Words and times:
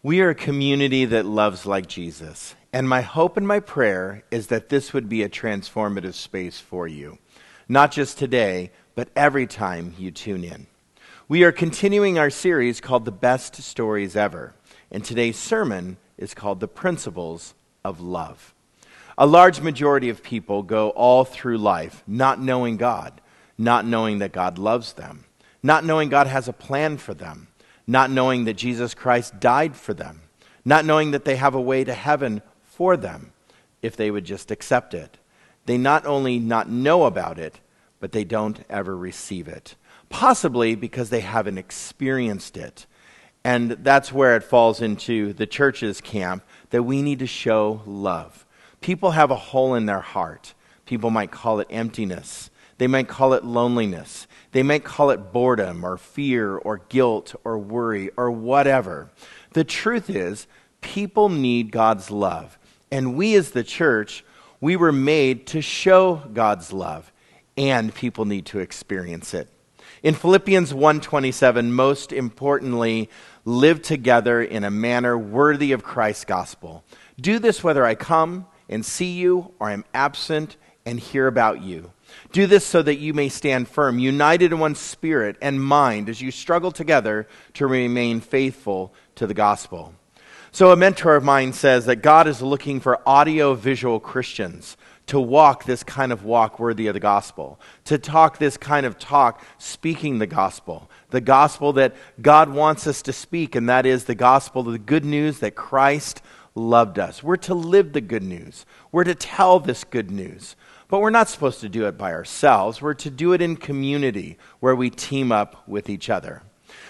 We 0.00 0.20
are 0.20 0.30
a 0.30 0.34
community 0.34 1.06
that 1.06 1.26
loves 1.26 1.66
like 1.66 1.88
Jesus. 1.88 2.54
And 2.72 2.88
my 2.88 3.00
hope 3.00 3.36
and 3.36 3.48
my 3.48 3.58
prayer 3.58 4.22
is 4.30 4.46
that 4.46 4.68
this 4.68 4.92
would 4.92 5.08
be 5.08 5.24
a 5.24 5.28
transformative 5.28 6.14
space 6.14 6.60
for 6.60 6.86
you. 6.86 7.18
Not 7.68 7.90
just 7.90 8.16
today, 8.16 8.70
but 8.94 9.08
every 9.16 9.48
time 9.48 9.94
you 9.98 10.12
tune 10.12 10.44
in. 10.44 10.68
We 11.26 11.42
are 11.42 11.50
continuing 11.50 12.16
our 12.16 12.30
series 12.30 12.80
called 12.80 13.06
The 13.06 13.10
Best 13.10 13.56
Stories 13.56 14.14
Ever. 14.14 14.54
And 14.92 15.04
today's 15.04 15.36
sermon 15.36 15.96
is 16.16 16.32
called 16.32 16.60
The 16.60 16.68
Principles 16.68 17.54
of 17.84 18.00
Love. 18.00 18.54
A 19.18 19.26
large 19.26 19.60
majority 19.60 20.10
of 20.10 20.22
people 20.22 20.62
go 20.62 20.90
all 20.90 21.24
through 21.24 21.58
life 21.58 22.04
not 22.06 22.40
knowing 22.40 22.76
God, 22.76 23.20
not 23.58 23.84
knowing 23.84 24.20
that 24.20 24.30
God 24.30 24.58
loves 24.58 24.92
them, 24.92 25.24
not 25.60 25.84
knowing 25.84 26.08
God 26.08 26.28
has 26.28 26.46
a 26.46 26.52
plan 26.52 26.98
for 26.98 27.14
them 27.14 27.47
not 27.88 28.10
knowing 28.10 28.44
that 28.44 28.54
Jesus 28.54 28.94
Christ 28.94 29.40
died 29.40 29.74
for 29.74 29.94
them, 29.94 30.20
not 30.62 30.84
knowing 30.84 31.10
that 31.12 31.24
they 31.24 31.36
have 31.36 31.54
a 31.54 31.60
way 31.60 31.82
to 31.82 31.94
heaven 31.94 32.42
for 32.62 32.96
them 32.98 33.32
if 33.80 33.96
they 33.96 34.10
would 34.10 34.26
just 34.26 34.50
accept 34.50 34.92
it. 34.92 35.16
They 35.64 35.78
not 35.78 36.04
only 36.04 36.38
not 36.38 36.68
know 36.68 37.04
about 37.04 37.38
it, 37.38 37.60
but 37.98 38.12
they 38.12 38.24
don't 38.24 38.62
ever 38.68 38.96
receive 38.96 39.48
it. 39.48 39.74
Possibly 40.10 40.74
because 40.74 41.08
they 41.08 41.20
haven't 41.20 41.58
experienced 41.58 42.58
it. 42.58 42.86
And 43.42 43.70
that's 43.70 44.12
where 44.12 44.36
it 44.36 44.44
falls 44.44 44.82
into 44.82 45.32
the 45.32 45.46
church's 45.46 46.02
camp 46.02 46.42
that 46.70 46.82
we 46.82 47.00
need 47.00 47.20
to 47.20 47.26
show 47.26 47.82
love. 47.86 48.44
People 48.82 49.12
have 49.12 49.30
a 49.30 49.36
hole 49.36 49.74
in 49.74 49.86
their 49.86 50.00
heart. 50.00 50.52
People 50.84 51.10
might 51.10 51.30
call 51.30 51.58
it 51.60 51.68
emptiness. 51.70 52.50
They 52.78 52.86
might 52.86 53.08
call 53.08 53.34
it 53.34 53.44
loneliness. 53.44 54.26
They 54.52 54.62
might 54.62 54.84
call 54.84 55.10
it 55.10 55.32
boredom 55.32 55.84
or 55.84 55.96
fear 55.96 56.56
or 56.56 56.78
guilt 56.88 57.34
or 57.44 57.58
worry 57.58 58.10
or 58.16 58.30
whatever. 58.30 59.10
The 59.52 59.64
truth 59.64 60.08
is, 60.08 60.46
people 60.80 61.28
need 61.28 61.72
God's 61.72 62.10
love. 62.10 62.58
And 62.90 63.16
we 63.16 63.34
as 63.34 63.50
the 63.50 63.64
church, 63.64 64.24
we 64.60 64.76
were 64.76 64.92
made 64.92 65.46
to 65.48 65.60
show 65.60 66.22
God's 66.32 66.72
love, 66.72 67.12
and 67.56 67.94
people 67.94 68.24
need 68.24 68.46
to 68.46 68.60
experience 68.60 69.34
it. 69.34 69.48
In 70.02 70.14
Philippians 70.14 70.72
1:27, 70.72 71.72
most 71.72 72.12
importantly, 72.12 73.10
live 73.44 73.82
together 73.82 74.42
in 74.42 74.62
a 74.64 74.70
manner 74.70 75.18
worthy 75.18 75.72
of 75.72 75.82
Christ's 75.82 76.24
gospel. 76.24 76.84
Do 77.20 77.38
this 77.38 77.64
whether 77.64 77.84
I 77.84 77.94
come 77.94 78.46
and 78.68 78.84
see 78.86 79.12
you 79.12 79.52
or 79.58 79.68
I 79.68 79.72
am 79.72 79.84
absent 79.92 80.56
and 80.88 80.98
hear 80.98 81.26
about 81.26 81.62
you. 81.62 81.92
Do 82.32 82.46
this 82.46 82.64
so 82.64 82.80
that 82.82 82.98
you 82.98 83.12
may 83.12 83.28
stand 83.28 83.68
firm, 83.68 83.98
united 83.98 84.52
in 84.52 84.58
one 84.58 84.74
spirit 84.74 85.36
and 85.42 85.62
mind 85.62 86.08
as 86.08 86.22
you 86.22 86.30
struggle 86.30 86.72
together 86.72 87.28
to 87.54 87.66
remain 87.66 88.20
faithful 88.20 88.94
to 89.16 89.26
the 89.26 89.34
gospel. 89.34 89.94
So, 90.50 90.72
a 90.72 90.76
mentor 90.76 91.14
of 91.14 91.24
mine 91.24 91.52
says 91.52 91.84
that 91.84 91.96
God 91.96 92.26
is 92.26 92.40
looking 92.40 92.80
for 92.80 93.06
audio 93.06 93.54
visual 93.54 94.00
Christians 94.00 94.78
to 95.06 95.20
walk 95.20 95.64
this 95.64 95.82
kind 95.82 96.10
of 96.10 96.24
walk 96.24 96.58
worthy 96.58 96.86
of 96.86 96.94
the 96.94 97.00
gospel, 97.00 97.60
to 97.84 97.98
talk 97.98 98.38
this 98.38 98.56
kind 98.56 98.86
of 98.86 98.98
talk 98.98 99.42
speaking 99.58 100.18
the 100.18 100.26
gospel, 100.26 100.90
the 101.10 101.20
gospel 101.20 101.74
that 101.74 101.94
God 102.20 102.50
wants 102.50 102.86
us 102.86 103.02
to 103.02 103.12
speak, 103.12 103.54
and 103.54 103.68
that 103.68 103.84
is 103.84 104.04
the 104.04 104.14
gospel, 104.14 104.62
the 104.62 104.78
good 104.78 105.04
news 105.04 105.40
that 105.40 105.54
Christ 105.54 106.22
loved 106.54 106.98
us. 106.98 107.22
We're 107.22 107.36
to 107.36 107.54
live 107.54 107.92
the 107.92 108.00
good 108.00 108.22
news, 108.22 108.64
we're 108.90 109.04
to 109.04 109.14
tell 109.14 109.60
this 109.60 109.84
good 109.84 110.10
news. 110.10 110.56
But 110.88 111.00
we're 111.00 111.10
not 111.10 111.28
supposed 111.28 111.60
to 111.60 111.68
do 111.68 111.86
it 111.86 111.98
by 111.98 112.12
ourselves. 112.12 112.80
We're 112.80 112.94
to 112.94 113.10
do 113.10 113.34
it 113.34 113.42
in 113.42 113.56
community 113.56 114.38
where 114.60 114.74
we 114.74 114.88
team 114.88 115.30
up 115.30 115.68
with 115.68 115.90
each 115.90 116.08
other. 116.08 116.42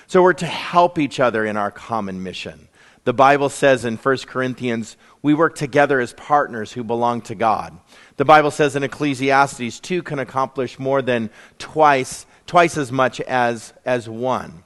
So 0.06 0.22
we're 0.22 0.32
to 0.34 0.46
help 0.46 0.98
each 0.98 1.20
other 1.20 1.44
in 1.44 1.56
our 1.56 1.70
common 1.70 2.22
mission. 2.22 2.68
The 3.04 3.12
Bible 3.12 3.48
says 3.48 3.84
in 3.84 3.96
1 3.96 4.18
Corinthians, 4.26 4.96
we 5.22 5.34
work 5.34 5.56
together 5.56 5.98
as 5.98 6.12
partners 6.12 6.72
who 6.72 6.84
belong 6.84 7.22
to 7.22 7.34
God. 7.34 7.78
The 8.16 8.24
Bible 8.24 8.50
says 8.50 8.76
in 8.76 8.82
Ecclesiastes, 8.82 9.80
two 9.80 10.02
can 10.02 10.18
accomplish 10.18 10.78
more 10.78 11.02
than 11.02 11.30
twice, 11.58 12.26
twice 12.46 12.76
as 12.76 12.92
much 12.92 13.20
as, 13.22 13.72
as 13.84 14.08
one. 14.08 14.62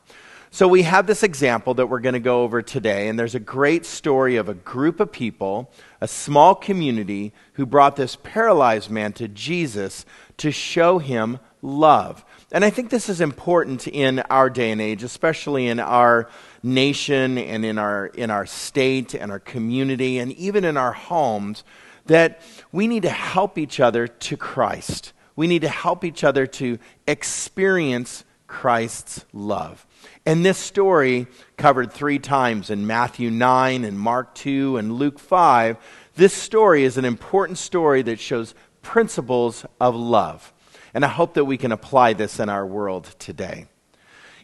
So 0.54 0.68
we 0.68 0.82
have 0.82 1.06
this 1.06 1.22
example 1.22 1.72
that 1.74 1.86
we're 1.86 2.00
going 2.00 2.12
to 2.12 2.20
go 2.20 2.42
over 2.42 2.60
today, 2.60 3.08
and 3.08 3.18
there's 3.18 3.34
a 3.34 3.40
great 3.40 3.86
story 3.86 4.36
of 4.36 4.50
a 4.50 4.54
group 4.54 5.00
of 5.00 5.10
people, 5.10 5.72
a 5.98 6.06
small 6.06 6.54
community, 6.54 7.32
who 7.54 7.64
brought 7.64 7.96
this 7.96 8.16
paralyzed 8.16 8.90
man 8.90 9.14
to 9.14 9.28
Jesus 9.28 10.04
to 10.36 10.52
show 10.52 10.98
him 10.98 11.38
love. 11.62 12.22
And 12.52 12.66
I 12.66 12.68
think 12.68 12.90
this 12.90 13.08
is 13.08 13.22
important 13.22 13.88
in 13.88 14.18
our 14.18 14.50
day 14.50 14.70
and 14.70 14.80
age, 14.82 15.02
especially 15.02 15.68
in 15.68 15.80
our 15.80 16.28
nation 16.62 17.38
and 17.38 17.64
in 17.64 17.78
our, 17.78 18.08
in 18.08 18.30
our 18.30 18.44
state 18.44 19.14
and 19.14 19.32
our 19.32 19.40
community 19.40 20.18
and 20.18 20.32
even 20.32 20.66
in 20.66 20.76
our 20.76 20.92
homes, 20.92 21.64
that 22.04 22.42
we 22.72 22.86
need 22.86 23.04
to 23.04 23.10
help 23.10 23.56
each 23.56 23.80
other 23.80 24.06
to 24.06 24.36
Christ. 24.36 25.14
We 25.34 25.46
need 25.46 25.62
to 25.62 25.70
help 25.70 26.04
each 26.04 26.22
other 26.22 26.46
to 26.46 26.78
experience 27.06 28.24
Christ's 28.52 29.24
love. 29.32 29.86
And 30.26 30.44
this 30.44 30.58
story, 30.58 31.26
covered 31.56 31.90
three 31.90 32.18
times 32.18 32.68
in 32.68 32.86
Matthew 32.86 33.30
9 33.30 33.82
and 33.82 33.98
Mark 33.98 34.34
2 34.34 34.76
and 34.76 34.92
Luke 34.92 35.18
5, 35.18 35.78
this 36.16 36.34
story 36.34 36.84
is 36.84 36.98
an 36.98 37.06
important 37.06 37.56
story 37.56 38.02
that 38.02 38.20
shows 38.20 38.54
principles 38.82 39.64
of 39.80 39.96
love. 39.96 40.52
And 40.92 41.02
I 41.02 41.08
hope 41.08 41.32
that 41.34 41.46
we 41.46 41.56
can 41.56 41.72
apply 41.72 42.12
this 42.12 42.38
in 42.38 42.50
our 42.50 42.66
world 42.66 43.14
today. 43.18 43.68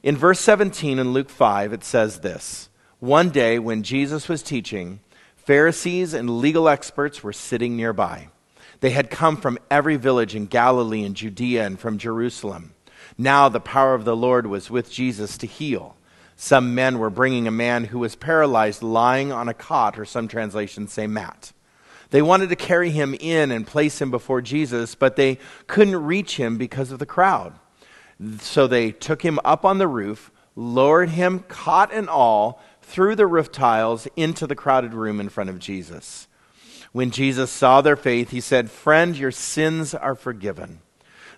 In 0.03 0.17
verse 0.17 0.41
17 0.41 0.99
in 0.99 1.13
Luke 1.13 1.29
5, 1.29 1.75
it 1.75 1.85
says 1.85 2.21
this 2.21 2.71
One 3.01 3.29
day 3.29 3.59
when 3.59 3.83
Jesus 3.83 4.27
was 4.27 4.43
teaching, 4.43 5.01
Pharisees 5.37 6.15
and 6.15 6.41
legal 6.41 6.67
experts 6.67 7.23
were 7.23 7.35
sitting 7.35 7.77
nearby. 7.77 8.29
They 8.81 8.91
had 8.91 9.11
come 9.11 9.37
from 9.37 9.59
every 9.71 9.97
village 9.97 10.35
in 10.35 10.47
Galilee 10.47 11.05
and 11.05 11.15
Judea 11.15 11.67
and 11.67 11.79
from 11.79 11.99
Jerusalem. 11.99 12.73
Now 13.19 13.49
the 13.49 13.61
power 13.61 13.95
of 13.95 14.05
the 14.05 14.17
Lord 14.17 14.47
was 14.47 14.71
with 14.71 14.93
Jesus 14.93 15.37
to 15.39 15.47
heal. 15.47 15.97
Some 16.37 16.77
men 16.77 17.01
were 17.01 17.11
bringing 17.11 17.49
a 17.49 17.51
man 17.51 17.87
who 17.87 17.99
was 17.99 18.15
paralyzed 18.15 18.81
lying 18.81 19.33
on 19.33 19.49
a 19.49 19.55
cot, 19.55 19.99
or 19.99 20.05
some 20.05 20.29
translations 20.29 20.93
say 20.93 21.09
mat. 21.09 21.53
They 22.11 22.23
wanted 22.23 22.49
to 22.51 22.57
carry 22.57 22.91
him 22.91 23.17
in 23.19 23.51
and 23.51 23.67
place 23.67 24.01
him 24.01 24.13
before 24.13 24.41
Jesus, 24.41 24.95
but 24.95 25.17
they 25.17 25.39
couldn't 25.67 25.97
reach 25.97 26.37
him 26.37 26.57
because 26.57 26.93
of 26.93 27.01
the 27.01 27.07
crowd. 27.07 27.55
So 28.41 28.69
they 28.69 28.93
took 28.93 29.23
him 29.23 29.41
up 29.45 29.65
on 29.65 29.79
the 29.79 29.89
roof, 29.89 30.31
lowered 30.55 31.11
him, 31.11 31.41
cot 31.49 31.93
and 31.93 32.09
all, 32.09 32.63
through 32.83 33.17
the 33.17 33.27
roof 33.27 33.51
tiles 33.51 34.07
into 34.15 34.47
the 34.47 34.55
crowded 34.55 34.95
room 34.95 35.19
in 35.19 35.29
front 35.29 35.51
of 35.51 35.59
Jesus. 35.59 36.29
When 36.93 37.11
Jesus 37.11 37.51
saw 37.51 37.81
their 37.81 37.97
faith, 37.97 38.31
he 38.31 38.41
said, 38.41 38.71
Friend, 38.71 39.17
your 39.17 39.33
sins 39.33 39.93
are 39.93 40.15
forgiven. 40.15 40.81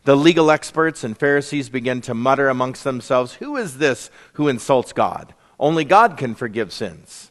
The 0.04 0.16
legal 0.16 0.50
experts 0.50 1.04
and 1.04 1.16
Pharisees 1.16 1.68
began 1.68 2.00
to 2.02 2.14
mutter 2.14 2.48
amongst 2.48 2.84
themselves, 2.84 3.34
Who 3.34 3.56
is 3.56 3.78
this 3.78 4.10
who 4.34 4.48
insults 4.48 4.92
God? 4.92 5.34
Only 5.58 5.84
God 5.84 6.16
can 6.16 6.34
forgive 6.34 6.72
sins. 6.72 7.30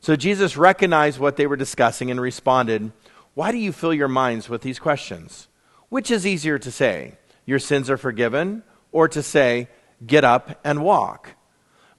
So 0.00 0.14
Jesus 0.14 0.56
recognized 0.56 1.18
what 1.18 1.36
they 1.36 1.48
were 1.48 1.56
discussing 1.56 2.10
and 2.10 2.20
responded, 2.20 2.92
Why 3.34 3.50
do 3.50 3.58
you 3.58 3.72
fill 3.72 3.92
your 3.92 4.08
minds 4.08 4.48
with 4.48 4.62
these 4.62 4.78
questions? 4.78 5.48
Which 5.88 6.10
is 6.10 6.26
easier 6.26 6.60
to 6.60 6.70
say, 6.70 7.18
Your 7.44 7.58
sins 7.58 7.90
are 7.90 7.96
forgiven, 7.96 8.62
or 8.92 9.08
to 9.08 9.22
say, 9.22 9.68
Get 10.06 10.22
up 10.22 10.60
and 10.62 10.84
walk? 10.84 11.34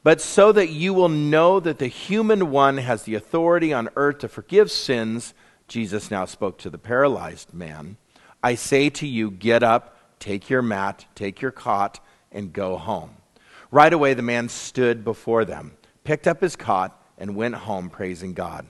But 0.04 0.22
so 0.22 0.54
that 0.54 0.70
you 0.70 0.94
will 0.94 1.10
know 1.10 1.60
that 1.60 1.80
the 1.80 1.88
human 1.88 2.50
one 2.50 2.78
has 2.78 3.04
the 3.04 3.16
authority 3.16 3.74
on 3.74 3.90
earth 3.98 4.20
to 4.20 4.30
forgive 4.30 4.72
sins, 4.72 5.34
Jesus 5.68 6.10
now 6.10 6.24
spoke 6.24 6.58
to 6.60 6.70
the 6.70 6.78
paralyzed 6.78 7.54
man. 7.54 7.98
I 8.42 8.56
say 8.56 8.90
to 8.92 9.06
you, 9.06 9.30
Get 9.30 9.64
up 9.64 9.97
Take 10.20 10.50
your 10.50 10.62
mat, 10.62 11.06
take 11.16 11.42
your 11.42 11.52
cot, 11.52 12.00
and 12.32 12.54
go 12.54 12.78
home. 12.78 13.12
Right 13.72 13.92
away, 13.92 14.14
the 14.14 14.22
man 14.22 14.50
stood 14.50 15.04
before 15.04 15.46
them, 15.46 15.78
picked 16.04 16.28
up 16.28 16.42
his 16.42 16.56
cot, 16.56 17.02
and 17.18 17.36
went 17.36 17.56
home 17.56 17.90
praising 17.90 18.34
God. 18.34 18.66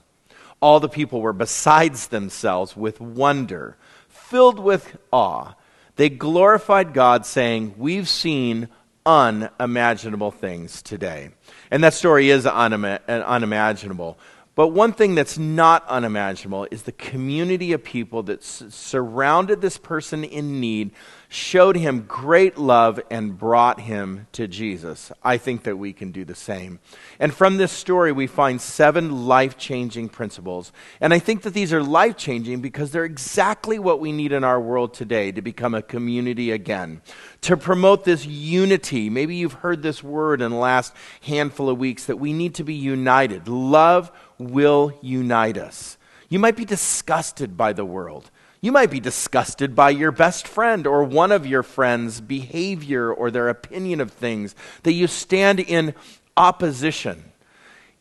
All 0.60 0.80
the 0.80 0.89
people 0.89 1.22
were 1.22 1.33
besides 1.33 2.07
themselves 2.07 2.75
with 2.75 3.00
wonder, 3.00 3.77
filled 4.07 4.60
with 4.60 4.98
awe. 5.12 5.54
They 5.98 6.10
glorified 6.10 6.94
God, 6.94 7.25
saying, 7.25 7.75
We've 7.77 8.07
seen 8.07 8.69
unimaginable 9.06 10.31
things 10.31 10.81
today. 10.81 11.30
And 11.72 11.83
that 11.83 11.94
story 11.94 12.30
is 12.30 12.45
uh, 12.45 12.51
unimaginable. 12.51 14.19
But 14.57 14.69
one 14.69 14.92
thing 14.92 15.13
that's 15.13 15.38
not 15.38 15.88
unimaginable 15.88 16.68
is 16.71 16.81
the 16.81 16.92
community 16.92 17.74
of 17.74 17.83
people 17.83 18.24
that 18.24 18.39
s- 18.39 18.63
surrounded 18.69 19.62
this 19.62 19.77
person 19.77 20.24
in 20.24 20.59
need 20.59 20.89
showed 21.30 21.75
him 21.75 22.06
great 22.07 22.57
love 22.57 23.00
and 23.12 23.38
brought 23.38 23.81
him 23.81 24.25
to 24.31 24.48
Jesus. 24.48 25.12
I 25.24 25.38
think 25.38 25.62
that 25.63 25.77
we 25.77 25.94
can 25.94 26.12
do 26.12 26.25
the 26.25 26.33
same. 26.33 26.80
And 27.19 27.31
from 27.31 27.57
this 27.57 27.71
story, 27.71 28.12
we 28.12 28.25
find 28.25 28.59
seven 28.59 29.27
life 29.27 29.59
changing 29.59 30.09
principles. 30.09 30.71
And 31.01 31.13
I 31.13 31.19
think 31.19 31.44
that 31.44 31.53
these 31.53 31.71
are 31.71 31.83
life 31.83 32.18
changing 32.18 32.62
because 32.62 32.89
they're 32.89 33.06
exactly 33.06 33.77
what 33.77 34.00
we 34.00 34.12
need 34.12 34.31
in 34.31 34.44
our 34.44 34.60
world 34.60 34.95
today 34.95 35.31
to 35.33 35.42
become 35.44 35.75
a 35.75 35.83
community 35.83 36.50
again. 36.50 37.01
To 37.42 37.57
promote 37.57 38.06
this 38.06 38.25
unity. 38.25 39.12
Maybe 39.12 39.36
you've 39.36 39.53
heard 39.53 39.83
this 39.83 40.01
word 40.01 40.42
in 40.42 40.50
the 40.50 40.57
last 40.57 40.95
handful 41.21 41.69
of 41.69 41.77
weeks 41.77 42.06
that 42.06 42.18
we 42.18 42.33
need 42.33 42.56
to 42.56 42.63
be 42.63 42.74
united. 42.74 43.48
Love 43.48 44.12
will 44.38 44.98
unite 45.01 45.57
us. 45.57 45.98
You 46.30 46.39
might 46.39 46.56
be 46.56 46.66
disgusted 46.66 47.56
by 47.57 47.74
the 47.74 47.86
world. 47.86 48.30
You 48.60 48.72
might 48.72 48.89
be 48.89 49.00
disgusted 49.00 49.75
by 49.75 49.92
your 49.92 50.12
best 50.12 50.48
friend 50.48 50.88
or 50.88 51.04
one 51.04 51.31
of 51.31 51.45
your 51.45 51.63
friends' 51.63 52.19
behavior 52.19 53.12
or 53.12 53.30
their 53.30 53.50
opinion 53.50 54.01
of 54.01 54.12
things, 54.12 54.56
that 54.84 54.94
you 54.94 55.07
stand 55.07 55.60
in 55.60 55.94
opposition. 56.36 57.31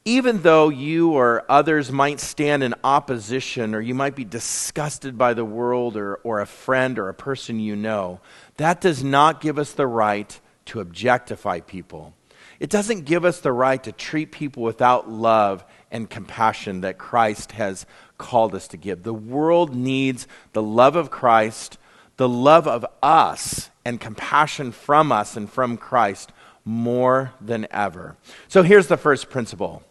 Even 0.04 0.42
though 0.42 0.68
you 0.68 1.10
or 1.12 1.44
others 1.48 1.90
might 1.90 2.20
stand 2.20 2.62
in 2.62 2.74
opposition, 2.84 3.74
or 3.74 3.80
you 3.80 3.94
might 3.94 4.14
be 4.14 4.24
disgusted 4.24 5.18
by 5.18 5.34
the 5.34 5.44
world 5.44 5.96
or, 5.96 6.14
or 6.16 6.40
a 6.40 6.46
friend 6.46 6.98
or 6.98 7.08
a 7.08 7.14
person 7.14 7.58
you 7.58 7.74
know, 7.74 8.20
that 8.56 8.80
does 8.80 9.02
not 9.02 9.40
give 9.40 9.58
us 9.58 9.72
the 9.72 9.86
right 9.86 10.40
to 10.66 10.80
objectify 10.80 11.60
people. 11.60 12.14
It 12.58 12.70
doesn't 12.70 13.04
give 13.04 13.24
us 13.24 13.40
the 13.40 13.52
right 13.52 13.82
to 13.84 13.92
treat 13.92 14.32
people 14.32 14.62
without 14.62 15.10
love 15.10 15.64
and 15.90 16.08
compassion 16.08 16.80
that 16.80 16.98
Christ 16.98 17.52
has 17.52 17.86
called 18.18 18.54
us 18.54 18.68
to 18.68 18.76
give. 18.76 19.02
The 19.02 19.14
world 19.14 19.74
needs 19.74 20.26
the 20.52 20.62
love 20.62 20.96
of 20.96 21.10
Christ, 21.10 21.78
the 22.16 22.28
love 22.28 22.66
of 22.66 22.86
us, 23.02 23.70
and 23.84 24.00
compassion 24.00 24.72
from 24.72 25.12
us 25.12 25.36
and 25.36 25.50
from 25.50 25.76
Christ 25.76 26.32
more 26.64 27.32
than 27.40 27.66
ever. 27.70 28.16
So 28.48 28.62
here's 28.62 28.88
the 28.88 28.96
first 28.96 29.30
principle. 29.30 29.82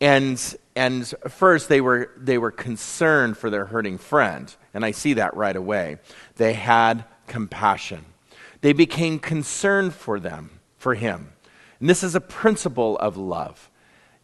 And, 0.00 0.56
and 0.76 1.12
first, 1.28 1.68
they 1.68 1.80
were, 1.80 2.10
they 2.16 2.38
were 2.38 2.50
concerned 2.50 3.38
for 3.38 3.50
their 3.50 3.66
hurting 3.66 3.98
friend. 3.98 4.54
And 4.72 4.84
I 4.84 4.90
see 4.90 5.14
that 5.14 5.36
right 5.36 5.56
away. 5.56 5.98
They 6.36 6.52
had 6.52 7.04
compassion. 7.26 8.04
They 8.60 8.72
became 8.72 9.18
concerned 9.18 9.94
for 9.94 10.20
them, 10.20 10.60
for 10.76 10.94
him. 10.94 11.33
And 11.80 11.88
this 11.88 12.02
is 12.02 12.14
a 12.14 12.20
principle 12.20 12.96
of 12.98 13.16
love. 13.16 13.70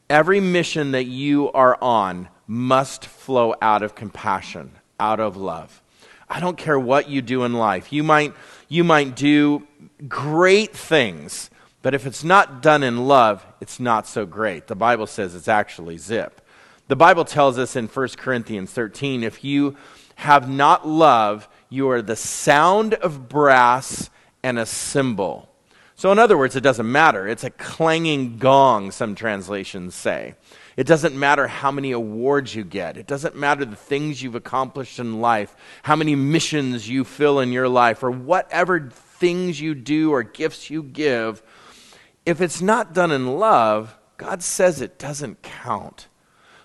Every 0.08 0.40
mission 0.40 0.92
that 0.92 1.04
you 1.04 1.52
are 1.52 1.78
on 1.80 2.28
must 2.46 3.06
flow 3.06 3.54
out 3.62 3.82
of 3.82 3.94
compassion, 3.94 4.72
out 4.98 5.20
of 5.20 5.36
love. 5.36 5.82
I 6.28 6.40
don't 6.40 6.56
care 6.56 6.78
what 6.78 7.08
you 7.08 7.22
do 7.22 7.44
in 7.44 7.54
life. 7.54 7.92
You 7.92 8.04
might, 8.04 8.34
you 8.68 8.84
might 8.84 9.16
do 9.16 9.66
great 10.08 10.76
things, 10.76 11.50
but 11.82 11.94
if 11.94 12.06
it's 12.06 12.22
not 12.22 12.62
done 12.62 12.82
in 12.82 13.08
love, 13.08 13.44
it's 13.60 13.80
not 13.80 14.06
so 14.06 14.26
great. 14.26 14.68
The 14.68 14.76
Bible 14.76 15.06
says 15.06 15.34
it's 15.34 15.48
actually 15.48 15.98
zip. 15.98 16.40
The 16.86 16.96
Bible 16.96 17.24
tells 17.24 17.58
us 17.58 17.76
in 17.76 17.86
1 17.86 18.08
Corinthians 18.16 18.72
13 18.72 19.24
if 19.24 19.44
you 19.44 19.76
have 20.16 20.48
not 20.48 20.86
love, 20.86 21.48
you 21.68 21.88
are 21.90 22.02
the 22.02 22.16
sound 22.16 22.94
of 22.94 23.28
brass 23.28 24.10
and 24.42 24.58
a 24.58 24.66
cymbal. 24.66 25.49
So, 26.00 26.10
in 26.10 26.18
other 26.18 26.38
words, 26.38 26.56
it 26.56 26.62
doesn't 26.62 26.90
matter. 26.90 27.28
It's 27.28 27.44
a 27.44 27.50
clanging 27.50 28.38
gong, 28.38 28.90
some 28.90 29.14
translations 29.14 29.94
say. 29.94 30.34
It 30.78 30.86
doesn't 30.86 31.14
matter 31.14 31.46
how 31.46 31.70
many 31.70 31.92
awards 31.92 32.54
you 32.54 32.64
get. 32.64 32.96
It 32.96 33.06
doesn't 33.06 33.36
matter 33.36 33.66
the 33.66 33.76
things 33.76 34.22
you've 34.22 34.34
accomplished 34.34 34.98
in 34.98 35.20
life, 35.20 35.54
how 35.82 35.96
many 35.96 36.14
missions 36.14 36.88
you 36.88 37.04
fill 37.04 37.38
in 37.38 37.52
your 37.52 37.68
life, 37.68 38.02
or 38.02 38.10
whatever 38.10 38.88
things 38.88 39.60
you 39.60 39.74
do 39.74 40.10
or 40.10 40.22
gifts 40.22 40.70
you 40.70 40.82
give. 40.82 41.42
If 42.24 42.40
it's 42.40 42.62
not 42.62 42.94
done 42.94 43.10
in 43.10 43.38
love, 43.38 43.94
God 44.16 44.42
says 44.42 44.80
it 44.80 44.98
doesn't 44.98 45.42
count. 45.42 46.08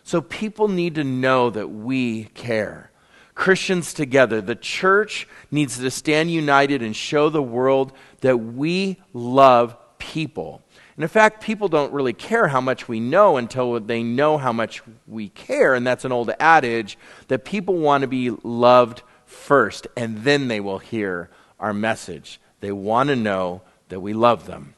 So 0.05 0.21
people 0.21 0.69
need 0.69 0.95
to 0.95 1.03
know 1.03 1.49
that 1.49 1.67
we 1.67 2.23
care. 2.35 2.89
Christians 3.35 3.93
together, 3.93 4.41
the 4.41 4.55
church 4.55 5.27
needs 5.51 5.77
to 5.77 5.91
stand 5.91 6.31
united 6.31 6.81
and 6.81 6.95
show 6.95 7.29
the 7.29 7.43
world 7.43 7.91
that 8.21 8.37
we 8.37 8.97
love 9.13 9.77
people. 9.99 10.61
And 10.95 11.03
in 11.03 11.09
fact, 11.09 11.43
people 11.43 11.67
don't 11.67 11.91
really 11.91 12.13
care 12.13 12.47
how 12.47 12.61
much 12.61 12.87
we 12.87 13.01
know 13.01 13.35
until 13.35 13.77
they 13.81 14.01
know 14.01 14.37
how 14.37 14.53
much 14.53 14.81
we 15.05 15.27
care. 15.29 15.73
And 15.73 15.85
that's 15.85 16.05
an 16.05 16.13
old 16.13 16.31
adage 16.39 16.97
that 17.27 17.43
people 17.43 17.75
want 17.75 18.01
to 18.01 18.07
be 18.07 18.29
loved 18.43 19.03
first, 19.25 19.87
and 19.97 20.23
then 20.23 20.47
they 20.47 20.61
will 20.61 20.79
hear 20.79 21.29
our 21.59 21.73
message. 21.73 22.39
They 22.61 22.71
want 22.71 23.09
to 23.09 23.15
know 23.15 23.61
that 23.89 23.99
we 23.99 24.13
love 24.13 24.45
them. 24.45 24.75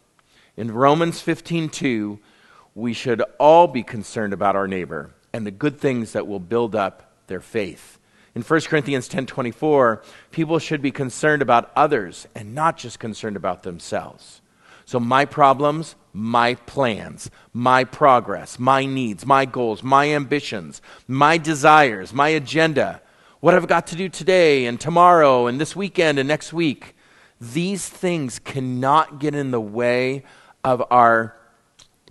In 0.56 0.72
Romans 0.72 1.22
15:2, 1.22 2.18
we 2.74 2.94
should 2.94 3.22
all 3.40 3.68
be 3.68 3.84
concerned 3.84 4.34
about 4.34 4.56
our 4.56 4.68
neighbor 4.68 5.12
and 5.32 5.46
the 5.46 5.52
good 5.52 5.80
things 5.80 6.14
that 6.14 6.28
will 6.28 6.40
build 6.40 6.76
up 6.76 7.14
their 7.28 7.42
faith. 7.42 8.00
In 8.38 8.44
1 8.44 8.70
Corinthians 8.70 9.10
10:24, 9.10 10.04
people 10.30 10.60
should 10.60 10.80
be 10.80 10.92
concerned 10.92 11.42
about 11.42 11.72
others 11.76 12.28
and 12.36 12.54
not 12.54 12.78
just 12.78 13.00
concerned 13.00 13.36
about 13.36 13.64
themselves. 13.64 14.42
So 14.86 15.00
my 15.00 15.26
problems, 15.26 15.96
my 16.14 16.54
plans, 16.54 17.32
my 17.52 17.84
progress, 17.84 18.60
my 18.60 18.86
needs, 18.86 19.26
my 19.26 19.46
goals, 19.46 19.82
my 19.82 20.10
ambitions, 20.14 20.84
my 21.08 21.40
desires, 21.40 22.14
my 22.14 22.30
agenda, 22.30 23.02
what 23.40 23.56
I've 23.56 23.68
got 23.68 23.88
to 23.88 23.96
do 23.96 24.08
today 24.08 24.68
and 24.68 24.80
tomorrow 24.80 25.48
and 25.48 25.60
this 25.60 25.76
weekend 25.76 26.20
and 26.20 26.28
next 26.28 26.54
week, 26.54 26.96
these 27.42 27.90
things 27.90 28.38
cannot 28.38 29.18
get 29.18 29.34
in 29.34 29.50
the 29.50 29.60
way 29.60 30.24
of 30.64 30.84
our 30.92 31.36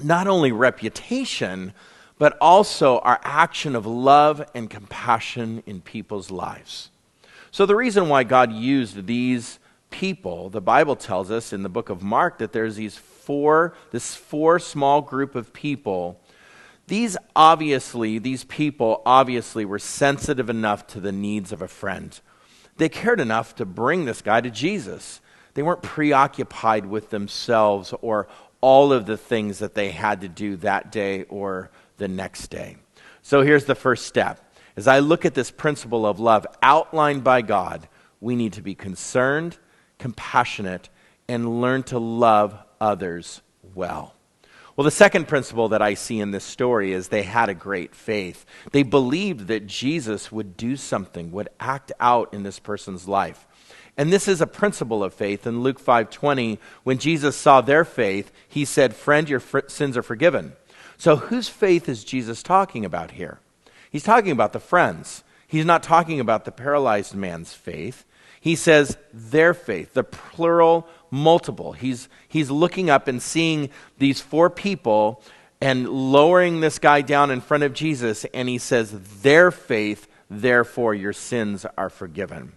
not 0.03 0.27
only 0.27 0.51
reputation, 0.51 1.73
but 2.19 2.37
also 2.41 2.99
our 2.99 3.21
action 3.23 3.77
of 3.77 3.87
love 3.87 4.49
and 4.55 4.71
compassion 4.71 5.63
in 5.67 5.81
people's 5.81 6.31
lives. 6.31 6.91
So, 7.51 7.67
the 7.67 7.77
reason 7.77 8.09
why 8.09 8.25
God 8.25 8.53
used 8.53 9.07
these 9.07 9.59
people, 9.91 10.51
the 10.51 10.61
Bible 10.61 10.97
tells 10.97 11.31
us 11.31 11.53
in 11.53 11.63
the 11.63 11.69
book 11.69 11.89
of 11.89 12.03
Mark 12.03 12.39
that 12.39 12.53
there's 12.53 12.77
these 12.77 12.97
four, 12.97 13.75
this 13.93 14.15
four 14.15 14.59
small 14.59 15.01
group 15.03 15.35
of 15.35 15.53
people. 15.53 16.21
These 16.87 17.17
obviously, 17.35 18.19
these 18.19 18.45
people 18.45 19.03
obviously 19.05 19.65
were 19.65 19.79
sensitive 19.79 20.49
enough 20.49 20.87
to 20.89 21.01
the 21.01 21.13
needs 21.13 21.51
of 21.51 21.63
a 21.63 21.69
friend. 21.69 22.19
They 22.77 22.89
cared 22.89 23.21
enough 23.21 23.55
to 23.57 23.65
bring 23.65 24.05
this 24.05 24.23
guy 24.23 24.41
to 24.41 24.51
Jesus. 24.51 25.21
They 25.55 25.63
weren't 25.63 25.83
preoccupied 25.83 26.87
with 26.87 27.11
themselves 27.11 27.95
or 28.03 28.29
all 28.61 28.93
of 28.93 29.07
the 29.07 29.17
things 29.17 29.59
that 29.59 29.75
they 29.75 29.91
had 29.91 30.21
to 30.21 30.29
do 30.29 30.57
that 30.57 30.93
day 30.93 31.25
or 31.25 31.71
the 31.97 32.09
next 32.09 32.49
day. 32.49 32.77
So 33.23 33.43
here's 33.43 33.65
the 33.65 33.75
first 33.75 34.07
step. 34.07 34.41
As 34.77 34.87
I 34.87 34.99
look 34.99 35.25
at 35.25 35.35
this 35.35 35.51
principle 35.51 36.07
of 36.07 36.21
love 36.21 36.47
outlined 36.63 37.25
by 37.25 37.43
God, 37.43 37.89
we 38.21 38.37
need 38.37 38.55
to 38.55 38.63
be 38.63 38.75
concerned, 38.75 39.57
compassionate, 39.99 40.89
and 41.29 41.61
learn 41.61 41.83
to 41.85 41.99
love 41.99 42.57
others 42.81 43.41
well. 43.75 44.15
Well, 44.77 44.85
the 44.85 44.91
second 44.91 45.27
principle 45.27 45.71
that 45.71 45.81
I 45.81 45.95
see 45.95 46.21
in 46.21 46.33
this 46.33 46.45
story 46.45 46.93
is 46.93 47.09
they 47.09 47.23
had 47.23 47.49
a 47.49 47.55
great 47.55 47.95
faith. 47.95 48.45
They 48.73 48.83
believed 48.83 49.47
that 49.47 49.67
Jesus 49.67 50.31
would 50.31 50.59
do 50.59 50.77
something, 50.77 51.33
would 51.33 51.49
act 51.59 51.93
out 51.99 52.35
in 52.35 52.43
this 52.43 52.59
person's 52.59 53.09
life. 53.09 53.47
And 53.97 54.13
this 54.13 54.29
is 54.29 54.43
a 54.43 54.47
principle 54.47 55.03
of 55.03 55.15
faith. 55.15 55.47
In 55.47 55.63
Luke 55.63 55.81
5:20, 55.81 56.59
when 56.85 56.99
Jesus 56.99 57.35
saw 57.35 57.63
their 57.63 57.87
faith, 57.87 58.31
he 58.47 58.67
said, 58.67 58.95
"Friend, 58.95 59.27
your 59.27 59.41
fr- 59.41 59.61
sins 59.69 59.97
are 59.97 60.03
forgiven." 60.03 60.53
So, 60.99 61.17
whose 61.17 61.49
faith 61.49 61.89
is 61.89 62.05
Jesus 62.05 62.43
talking 62.43 62.85
about 62.85 63.13
here? 63.13 63.41
He's 63.91 64.05
talking 64.05 64.31
about 64.31 64.53
the 64.53 64.61
friends. 64.61 65.25
He's 65.47 65.65
not 65.65 65.83
talking 65.83 66.21
about 66.21 66.45
the 66.45 66.53
paralyzed 66.53 67.15
man's 67.15 67.53
faith. 67.53 68.05
He 68.41 68.57
says 68.57 68.97
their 69.13 69.55
faith, 69.55 69.95
the 69.95 70.05
plural 70.05 70.87
multiple. 71.11 71.73
He's, 71.73 72.09
he's 72.29 72.51
looking 72.51 72.91
up 72.91 73.09
and 73.09 73.21
seeing 73.23 73.71
these 73.99 74.21
four 74.21 74.51
people 74.51 75.23
and 75.61 75.89
lowering 75.89 76.61
this 76.61 76.79
guy 76.79 77.01
down 77.01 77.31
in 77.31 77.41
front 77.41 77.63
of 77.63 77.73
Jesus, 77.73 78.25
and 78.35 78.49
he 78.49 78.59
says, 78.59 79.23
Their 79.23 79.51
faith, 79.51 80.07
therefore 80.29 80.95
your 80.95 81.13
sins 81.13 81.65
are 81.79 81.91
forgiven. 81.91 82.53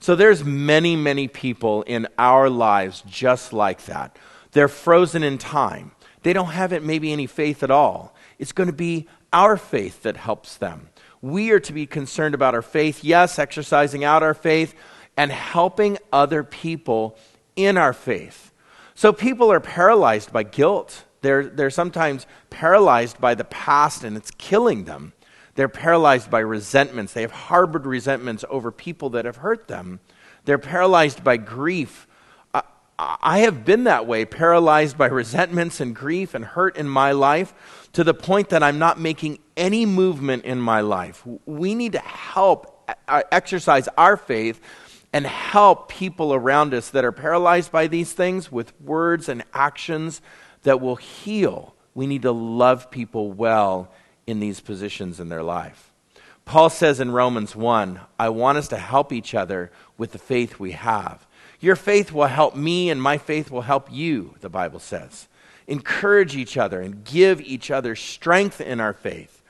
So 0.00 0.16
there's 0.16 0.44
many, 0.44 0.96
many 0.96 1.28
people 1.28 1.82
in 1.82 2.08
our 2.18 2.50
lives 2.50 3.02
just 3.06 3.52
like 3.52 3.84
that. 3.86 4.18
They're 4.50 4.68
frozen 4.68 5.22
in 5.22 5.38
time. 5.38 5.92
They 6.22 6.32
don't 6.32 6.50
have 6.52 6.72
it, 6.72 6.82
maybe 6.82 7.12
any 7.12 7.26
faith 7.26 7.62
at 7.62 7.70
all. 7.70 8.14
It's 8.38 8.52
going 8.52 8.68
to 8.68 8.72
be 8.72 9.08
our 9.32 9.56
faith 9.56 10.02
that 10.02 10.16
helps 10.16 10.56
them. 10.56 10.88
We 11.20 11.50
are 11.50 11.60
to 11.60 11.72
be 11.72 11.86
concerned 11.86 12.34
about 12.34 12.54
our 12.54 12.62
faith, 12.62 13.04
yes, 13.04 13.38
exercising 13.38 14.04
out 14.04 14.22
our 14.22 14.34
faith, 14.34 14.74
and 15.16 15.30
helping 15.30 15.98
other 16.12 16.42
people 16.42 17.16
in 17.56 17.76
our 17.76 17.92
faith. 17.92 18.52
So 18.94 19.12
people 19.12 19.50
are 19.52 19.60
paralyzed 19.60 20.32
by 20.32 20.42
guilt. 20.42 21.04
They're, 21.22 21.44
they're 21.44 21.70
sometimes 21.70 22.26
paralyzed 22.50 23.20
by 23.20 23.34
the 23.34 23.44
past 23.44 24.04
and 24.04 24.16
it's 24.16 24.30
killing 24.32 24.84
them. 24.84 25.12
They're 25.54 25.68
paralyzed 25.68 26.30
by 26.30 26.40
resentments. 26.40 27.12
They 27.12 27.22
have 27.22 27.32
harbored 27.32 27.86
resentments 27.86 28.44
over 28.48 28.72
people 28.72 29.10
that 29.10 29.24
have 29.24 29.36
hurt 29.36 29.68
them. 29.68 30.00
They're 30.44 30.58
paralyzed 30.58 31.22
by 31.22 31.36
grief. 31.36 32.06
I, 33.20 33.40
have 33.40 33.64
been 33.64 33.84
that 33.84 34.06
way, 34.06 34.24
paralyzed 34.24 34.96
by 34.96 35.06
resentments 35.06 35.80
and 35.80 35.94
grief 35.94 36.34
and 36.34 36.44
hurt 36.44 36.76
in 36.76 36.88
my 36.88 37.12
life 37.12 37.88
to 37.94 38.04
the 38.04 38.14
point 38.14 38.50
that 38.50 38.62
I'm 38.62 38.78
not 38.78 39.00
making 39.00 39.38
any 39.56 39.86
movement 39.86 40.44
in 40.44 40.60
my 40.60 40.80
life. 40.80 41.26
We 41.46 41.74
need 41.74 41.92
to 41.92 41.98
help 42.00 42.90
uh, 43.08 43.22
exercise 43.32 43.88
our 43.96 44.16
faith 44.16 44.60
and 45.12 45.26
help 45.26 45.88
people 45.88 46.32
around 46.32 46.72
us 46.74 46.90
that 46.90 47.04
are 47.04 47.12
paralyzed 47.12 47.72
by 47.72 47.86
these 47.86 48.12
things 48.12 48.50
with 48.50 48.78
words 48.80 49.28
and 49.28 49.44
actions 49.52 50.22
that 50.62 50.80
will 50.80 50.96
heal. 50.96 51.74
We 51.94 52.06
need 52.06 52.22
to 52.22 52.32
love 52.32 52.90
people 52.90 53.32
well 53.32 53.92
in 54.26 54.40
these 54.40 54.60
positions 54.60 55.20
in 55.20 55.28
their 55.28 55.42
life. 55.42 55.92
Paul 56.44 56.70
says 56.70 57.00
in 57.00 57.10
Romans 57.10 57.54
1 57.54 58.00
I 58.18 58.28
want 58.30 58.58
us 58.58 58.68
to 58.68 58.78
help 58.78 59.12
each 59.12 59.34
other 59.34 59.70
with 59.98 60.12
the 60.12 60.18
faith 60.18 60.58
we 60.58 60.72
have. 60.72 61.26
Your 61.62 61.76
faith 61.76 62.10
will 62.10 62.26
help 62.26 62.56
me, 62.56 62.90
and 62.90 63.00
my 63.00 63.18
faith 63.18 63.48
will 63.48 63.62
help 63.62 63.86
you, 63.90 64.34
the 64.40 64.50
Bible 64.50 64.80
says. 64.80 65.28
Encourage 65.68 66.34
each 66.34 66.56
other 66.56 66.80
and 66.80 67.04
give 67.04 67.40
each 67.40 67.70
other 67.70 67.94
strength 67.94 68.60
in 68.60 68.80
our 68.80 68.92
faith. 68.92 69.42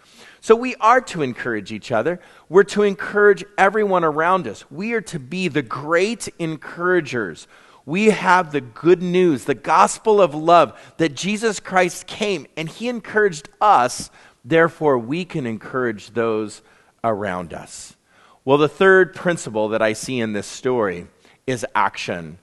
So 0.43 0.55
we 0.55 0.75
are 0.75 1.01
to 1.01 1.23
encourage 1.23 1.73
each 1.73 1.91
other. 1.91 2.21
We're 2.51 2.65
to 2.65 2.83
encourage 2.83 3.45
everyone 3.57 4.05
around 4.05 4.47
us. 4.47 4.71
We 4.71 4.93
are 4.93 5.01
to 5.01 5.19
be 5.19 5.49
the 5.49 5.63
great 5.63 6.29
encouragers. 6.39 7.49
We 7.87 8.11
have 8.11 8.53
the 8.53 8.61
good 8.61 9.03
news, 9.03 9.47
the 9.47 9.55
gospel 9.55 10.21
of 10.21 10.35
love 10.35 10.79
that 10.99 11.15
Jesus 11.15 11.61
Christ 11.61 12.07
came 12.07 12.47
and 12.59 12.69
he 12.69 12.89
encouraged 12.89 13.49
us. 13.59 14.11
Therefore, 14.45 14.99
we 14.99 15.25
can 15.25 15.47
encourage 15.47 16.11
those 16.11 16.61
around 17.03 17.55
us. 17.55 17.97
Well, 18.45 18.59
the 18.59 18.69
third 18.69 19.15
principle 19.15 19.71
that 19.71 19.81
I 19.81 19.95
see 19.95 20.21
in 20.21 20.35
this 20.35 20.47
story 20.47 21.07
is 21.47 21.67
action. 21.75 22.39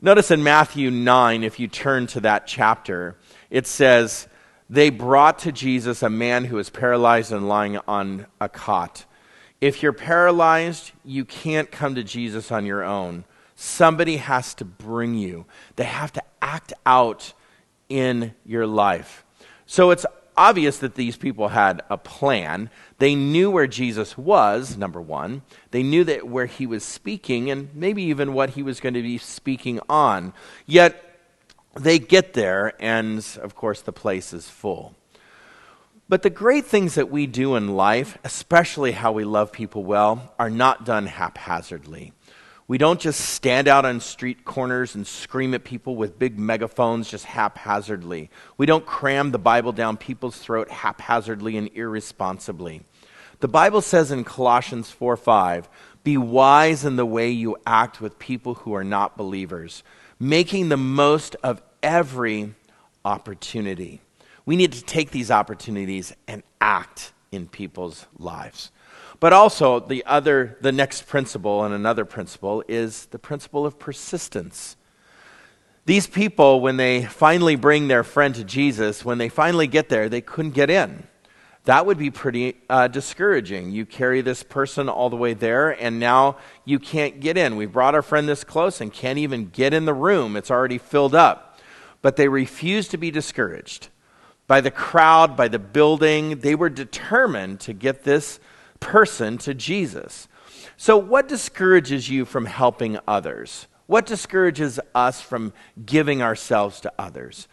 Notice 0.00 0.30
in 0.30 0.42
Matthew 0.42 0.90
9, 0.90 1.42
if 1.42 1.58
you 1.58 1.66
turn 1.68 2.06
to 2.08 2.20
that 2.20 2.46
chapter, 2.46 3.16
it 3.50 3.66
says, 3.66 4.28
they 4.68 4.90
brought 4.90 5.38
to 5.40 5.52
Jesus 5.52 6.02
a 6.02 6.10
man 6.10 6.44
who 6.44 6.56
was 6.56 6.70
paralyzed 6.70 7.32
and 7.32 7.48
lying 7.48 7.78
on 7.86 8.26
a 8.40 8.48
cot. 8.48 9.04
If 9.60 9.82
you're 9.82 9.92
paralyzed, 9.92 10.92
you 11.04 11.24
can't 11.24 11.70
come 11.70 11.94
to 11.94 12.04
Jesus 12.04 12.50
on 12.50 12.66
your 12.66 12.82
own. 12.82 13.24
Somebody 13.56 14.16
has 14.18 14.54
to 14.54 14.64
bring 14.64 15.14
you, 15.14 15.46
they 15.76 15.84
have 15.84 16.12
to 16.12 16.22
act 16.42 16.72
out 16.84 17.32
in 17.88 18.34
your 18.44 18.66
life. 18.66 19.24
So 19.66 19.90
it's 19.90 20.04
obvious 20.36 20.78
that 20.78 20.94
these 20.94 21.16
people 21.16 21.48
had 21.48 21.82
a 21.90 21.98
plan. 21.98 22.70
They 22.98 23.14
knew 23.14 23.50
where 23.50 23.66
Jesus 23.66 24.16
was, 24.16 24.76
number 24.76 25.00
one. 25.00 25.42
They 25.70 25.82
knew 25.82 26.04
that 26.04 26.26
where 26.28 26.46
he 26.46 26.66
was 26.66 26.84
speaking 26.84 27.50
and 27.50 27.68
maybe 27.74 28.02
even 28.04 28.32
what 28.32 28.50
he 28.50 28.62
was 28.62 28.80
going 28.80 28.94
to 28.94 29.02
be 29.02 29.18
speaking 29.18 29.80
on. 29.88 30.32
Yet 30.66 31.02
they 31.74 31.98
get 31.98 32.32
there, 32.32 32.72
and 32.80 33.26
of 33.42 33.54
course, 33.54 33.82
the 33.82 33.92
place 33.92 34.32
is 34.32 34.48
full. 34.48 34.94
But 36.08 36.22
the 36.22 36.30
great 36.30 36.64
things 36.64 36.94
that 36.94 37.10
we 37.10 37.26
do 37.26 37.56
in 37.56 37.76
life, 37.76 38.16
especially 38.24 38.92
how 38.92 39.12
we 39.12 39.24
love 39.24 39.52
people 39.52 39.84
well, 39.84 40.32
are 40.38 40.50
not 40.50 40.86
done 40.86 41.06
haphazardly. 41.06 42.13
We 42.66 42.78
don't 42.78 43.00
just 43.00 43.20
stand 43.20 43.68
out 43.68 43.84
on 43.84 44.00
street 44.00 44.44
corners 44.44 44.94
and 44.94 45.06
scream 45.06 45.52
at 45.52 45.64
people 45.64 45.96
with 45.96 46.18
big 46.18 46.38
megaphones 46.38 47.10
just 47.10 47.26
haphazardly. 47.26 48.30
We 48.56 48.64
don't 48.64 48.86
cram 48.86 49.32
the 49.32 49.38
Bible 49.38 49.72
down 49.72 49.98
people's 49.98 50.38
throat 50.38 50.70
haphazardly 50.70 51.58
and 51.58 51.68
irresponsibly. 51.74 52.82
The 53.40 53.48
Bible 53.48 53.82
says 53.82 54.10
in 54.10 54.24
Colossians 54.24 54.90
4 54.90 55.16
5, 55.18 55.68
be 56.04 56.16
wise 56.16 56.84
in 56.84 56.96
the 56.96 57.06
way 57.06 57.30
you 57.30 57.56
act 57.66 58.00
with 58.00 58.18
people 58.18 58.54
who 58.54 58.74
are 58.74 58.84
not 58.84 59.16
believers 59.16 59.82
making 60.18 60.68
the 60.68 60.76
most 60.76 61.36
of 61.42 61.62
every 61.82 62.54
opportunity. 63.04 64.00
We 64.46 64.56
need 64.56 64.72
to 64.72 64.82
take 64.82 65.10
these 65.10 65.30
opportunities 65.30 66.14
and 66.28 66.42
act 66.60 67.12
in 67.32 67.46
people's 67.48 68.06
lives. 68.18 68.70
But 69.24 69.32
also, 69.32 69.80
the 69.80 70.04
other, 70.04 70.58
the 70.60 70.70
next 70.70 71.06
principle 71.06 71.64
and 71.64 71.72
another 71.72 72.04
principle 72.04 72.62
is 72.68 73.06
the 73.06 73.18
principle 73.18 73.64
of 73.64 73.78
persistence. 73.78 74.76
These 75.86 76.06
people, 76.08 76.60
when 76.60 76.76
they 76.76 77.06
finally 77.06 77.56
bring 77.56 77.88
their 77.88 78.04
friend 78.04 78.34
to 78.34 78.44
Jesus, 78.44 79.02
when 79.02 79.16
they 79.16 79.30
finally 79.30 79.66
get 79.66 79.88
there, 79.88 80.10
they 80.10 80.20
couldn't 80.20 80.50
get 80.50 80.68
in 80.68 81.04
that 81.64 81.86
would 81.86 81.96
be 81.96 82.10
pretty 82.10 82.56
uh, 82.68 82.88
discouraging. 82.88 83.70
You 83.70 83.86
carry 83.86 84.20
this 84.20 84.42
person 84.42 84.90
all 84.90 85.08
the 85.08 85.16
way 85.16 85.32
there, 85.32 85.70
and 85.70 85.98
now 85.98 86.36
you 86.66 86.78
can't 86.78 87.20
get 87.20 87.38
in. 87.38 87.56
We 87.56 87.64
brought 87.64 87.94
our 87.94 88.02
friend 88.02 88.28
this 88.28 88.44
close 88.44 88.82
and 88.82 88.92
can't 88.92 89.18
even 89.18 89.48
get 89.48 89.72
in 89.72 89.86
the 89.86 89.94
room, 89.94 90.36
it's 90.36 90.50
already 90.50 90.76
filled 90.76 91.14
up. 91.14 91.58
But 92.02 92.16
they 92.16 92.28
refused 92.28 92.90
to 92.90 92.98
be 92.98 93.10
discouraged 93.10 93.88
by 94.46 94.60
the 94.60 94.70
crowd, 94.70 95.34
by 95.34 95.48
the 95.48 95.58
building. 95.58 96.40
They 96.40 96.54
were 96.54 96.68
determined 96.68 97.60
to 97.60 97.72
get 97.72 98.04
this 98.04 98.38
person 98.84 99.38
to 99.38 99.54
Jesus. 99.54 100.28
So, 100.76 100.96
what 100.96 101.26
discourages 101.26 102.08
you 102.08 102.24
from 102.24 102.44
helping 102.44 102.98
others? 103.08 103.66
What 103.86 104.06
discourages 104.06 104.78
us 104.94 105.20
from 105.20 105.52
giving 105.84 106.22
ourselves 106.22 106.80
to 106.82 106.92
others? 106.98 107.48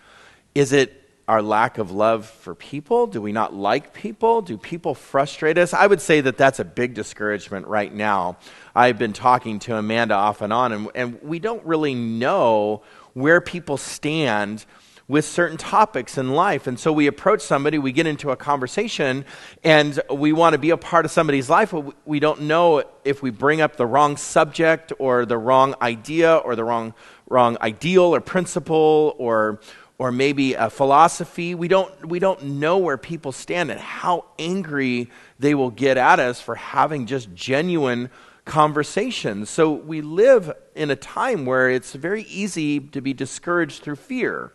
Is 0.53 0.73
it 0.73 0.97
our 1.27 1.41
lack 1.41 1.77
of 1.77 1.91
love 1.91 2.25
for 2.25 2.53
people? 2.53 3.07
Do 3.07 3.21
we 3.21 3.31
not 3.31 3.53
like 3.53 3.93
people? 3.93 4.41
Do 4.41 4.57
people 4.57 4.93
frustrate 4.93 5.57
us? 5.57 5.73
I 5.73 5.88
would 5.88 6.01
say 6.01 6.21
that 6.21 6.38
that's 6.38 6.59
a 6.59 6.65
big 6.65 6.93
discouragement 6.93 7.67
right 7.67 7.93
now. 7.93 8.38
I've 8.75 8.97
been 9.00 9.13
talking 9.13 9.59
to 9.59 9.77
Amanda 9.77 10.15
off 10.15 10.41
and 10.41 10.51
on, 10.51 10.73
and, 10.73 10.89
and 10.95 11.21
we 11.21 11.39
don't 11.39 11.63
really 11.65 11.95
know 11.95 12.83
where 13.13 13.39
people 13.39 13.77
stand 13.77 14.65
with 15.12 15.25
certain 15.25 15.58
topics 15.58 16.18
in 16.18 16.32
life. 16.32 16.68
And 16.68 16.80
so 16.80 16.94
we 16.94 17.06
approach 17.06 17.41
somebody, 17.41 17.77
we 17.77 17.91
get 17.91 18.08
into 18.08 18.32
a 18.32 18.38
conversation, 18.38 19.25
and 19.62 20.00
we 20.10 20.32
want 20.32 20.53
to 20.53 20.58
be 20.58 20.70
a 20.70 20.77
part 20.77 21.03
of 21.03 21.12
somebody's 21.12 21.50
life, 21.50 21.72
but 21.72 21.94
we 22.08 22.22
don't 22.22 22.44
know 22.44 22.82
if 23.03 23.22
we 23.22 23.30
bring 23.30 23.60
up 23.60 23.75
the 23.75 23.86
wrong 23.86 24.15
subject 24.15 24.94
or 25.00 25.25
the 25.25 25.38
wrong 25.38 25.75
idea 25.82 26.38
or 26.38 26.56
the 26.56 26.63
wrong, 26.63 26.94
wrong 27.27 27.58
ideal 27.60 28.15
or 28.15 28.22
principle 28.22 29.13
or 29.18 29.60
or 29.98 30.13
maybe 30.13 30.53
a 30.53 30.70
philosophy. 30.70 31.53
We 31.53 31.68
don't, 31.68 32.08
we 32.08 32.18
don't 32.18 32.41
know 32.44 32.80
where 32.80 32.98
people 32.98 33.32
stand 33.32 33.70
and 33.70 33.80
how 33.80 34.25
angry 34.39 35.12
they 35.38 35.53
will 35.53 35.70
get 35.70 35.96
at 35.98 36.20
us 36.20 36.41
for 36.41 36.56
having 36.56 37.06
just 37.06 37.32
genuine 37.36 38.10
conversations. 38.46 39.50
So 39.51 39.72
we 39.72 40.01
live 40.01 40.51
in 40.74 40.89
a 40.89 40.96
time 40.96 41.46
where 41.46 41.70
it's 41.70 41.94
very 41.94 42.24
easy 42.24 42.80
to 42.80 43.01
be 43.01 43.13
discouraged 43.13 43.84
through 43.84 43.98
fear. 43.98 44.53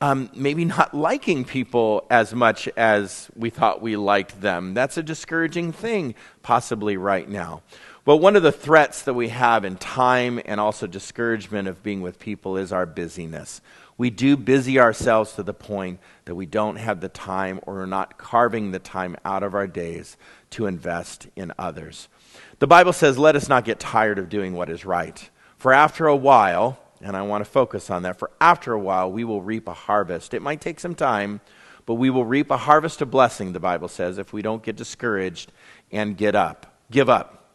Um, 0.00 0.28
maybe 0.34 0.64
not 0.64 0.92
liking 1.08 1.44
people 1.44 2.06
as 2.10 2.34
much 2.34 2.68
as 2.76 3.30
we 3.36 3.50
thought 3.50 3.80
we 3.80 3.96
liked 3.96 4.40
them. 4.40 4.74
That's 4.74 4.96
a 4.96 5.02
discouraging 5.02 5.72
thing, 5.72 6.14
possibly 6.42 6.96
right 6.96 7.28
now. 7.28 7.62
But 8.04 8.18
one 8.18 8.36
of 8.36 8.42
the 8.42 8.52
threats 8.52 9.02
that 9.02 9.14
we 9.14 9.28
have 9.28 9.64
in 9.64 9.76
time 9.76 10.38
and 10.44 10.60
also 10.60 10.86
discouragement 10.86 11.68
of 11.68 11.82
being 11.82 12.02
with 12.02 12.18
people 12.18 12.58
is 12.58 12.70
our 12.70 12.84
busyness 12.84 13.62
we 13.96 14.10
do 14.10 14.36
busy 14.36 14.78
ourselves 14.78 15.32
to 15.32 15.42
the 15.42 15.54
point 15.54 16.00
that 16.24 16.34
we 16.34 16.46
don't 16.46 16.76
have 16.76 17.00
the 17.00 17.08
time 17.08 17.60
or 17.62 17.82
are 17.82 17.86
not 17.86 18.18
carving 18.18 18.70
the 18.70 18.78
time 18.78 19.16
out 19.24 19.42
of 19.42 19.54
our 19.54 19.66
days 19.66 20.16
to 20.50 20.66
invest 20.66 21.28
in 21.36 21.52
others. 21.58 22.08
The 22.58 22.66
Bible 22.66 22.92
says, 22.92 23.18
Let 23.18 23.36
us 23.36 23.48
not 23.48 23.64
get 23.64 23.78
tired 23.78 24.18
of 24.18 24.28
doing 24.28 24.54
what 24.54 24.70
is 24.70 24.84
right. 24.84 25.28
For 25.56 25.72
after 25.72 26.06
a 26.06 26.16
while, 26.16 26.78
and 27.04 27.16
I 27.16 27.22
want 27.22 27.44
to 27.44 27.50
focus 27.50 27.90
on 27.90 28.02
that, 28.02 28.18
for 28.18 28.30
after 28.40 28.72
a 28.72 28.78
while, 28.78 29.12
we 29.12 29.24
will 29.24 29.42
reap 29.42 29.68
a 29.68 29.74
harvest. 29.74 30.34
It 30.34 30.42
might 30.42 30.60
take 30.60 30.80
some 30.80 30.94
time, 30.94 31.40
but 31.86 31.94
we 31.94 32.10
will 32.10 32.24
reap 32.24 32.50
a 32.50 32.56
harvest 32.56 33.02
of 33.02 33.10
blessing, 33.10 33.52
the 33.52 33.60
Bible 33.60 33.88
says, 33.88 34.18
if 34.18 34.32
we 34.32 34.42
don't 34.42 34.62
get 34.62 34.74
discouraged 34.74 35.52
and 35.92 36.16
get 36.16 36.34
up, 36.34 36.78
give 36.90 37.08
up. 37.08 37.50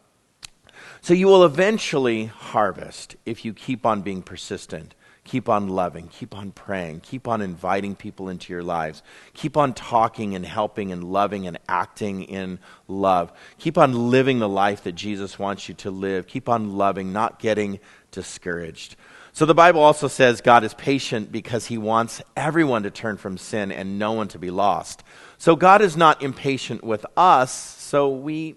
So 1.02 1.14
you 1.14 1.26
will 1.26 1.44
eventually 1.44 2.26
harvest 2.26 3.16
if 3.26 3.44
you 3.44 3.52
keep 3.52 3.84
on 3.84 4.02
being 4.02 4.22
persistent 4.22 4.94
Keep 5.24 5.48
on 5.48 5.68
loving, 5.68 6.08
keep 6.08 6.34
on 6.34 6.50
praying, 6.50 7.00
keep 7.00 7.28
on 7.28 7.42
inviting 7.42 7.94
people 7.94 8.28
into 8.28 8.52
your 8.52 8.62
lives. 8.62 9.02
Keep 9.34 9.56
on 9.56 9.74
talking 9.74 10.34
and 10.34 10.46
helping 10.46 10.90
and 10.90 11.04
loving 11.04 11.46
and 11.46 11.58
acting 11.68 12.22
in 12.22 12.58
love. 12.88 13.32
Keep 13.58 13.76
on 13.76 14.10
living 14.10 14.38
the 14.38 14.48
life 14.48 14.82
that 14.84 14.96
Jesus 14.96 15.38
wants 15.38 15.68
you 15.68 15.74
to 15.76 15.90
live. 15.90 16.26
Keep 16.26 16.48
on 16.48 16.76
loving, 16.76 17.12
not 17.12 17.38
getting 17.38 17.78
discouraged. 18.10 18.96
So 19.32 19.46
the 19.46 19.54
Bible 19.54 19.80
also 19.80 20.08
says 20.08 20.40
God 20.40 20.64
is 20.64 20.74
patient 20.74 21.30
because 21.30 21.66
he 21.66 21.78
wants 21.78 22.20
everyone 22.36 22.82
to 22.82 22.90
turn 22.90 23.16
from 23.16 23.38
sin 23.38 23.70
and 23.70 23.98
no 23.98 24.12
one 24.12 24.28
to 24.28 24.38
be 24.38 24.50
lost. 24.50 25.02
So 25.38 25.56
God 25.56 25.82
is 25.82 25.96
not 25.96 26.22
impatient 26.22 26.82
with 26.82 27.06
us, 27.16 27.52
so 27.52 28.08
we 28.10 28.56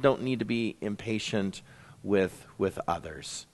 don't 0.00 0.22
need 0.22 0.38
to 0.38 0.44
be 0.44 0.76
impatient 0.80 1.62
with, 2.02 2.46
with 2.58 2.78
others. 2.88 3.46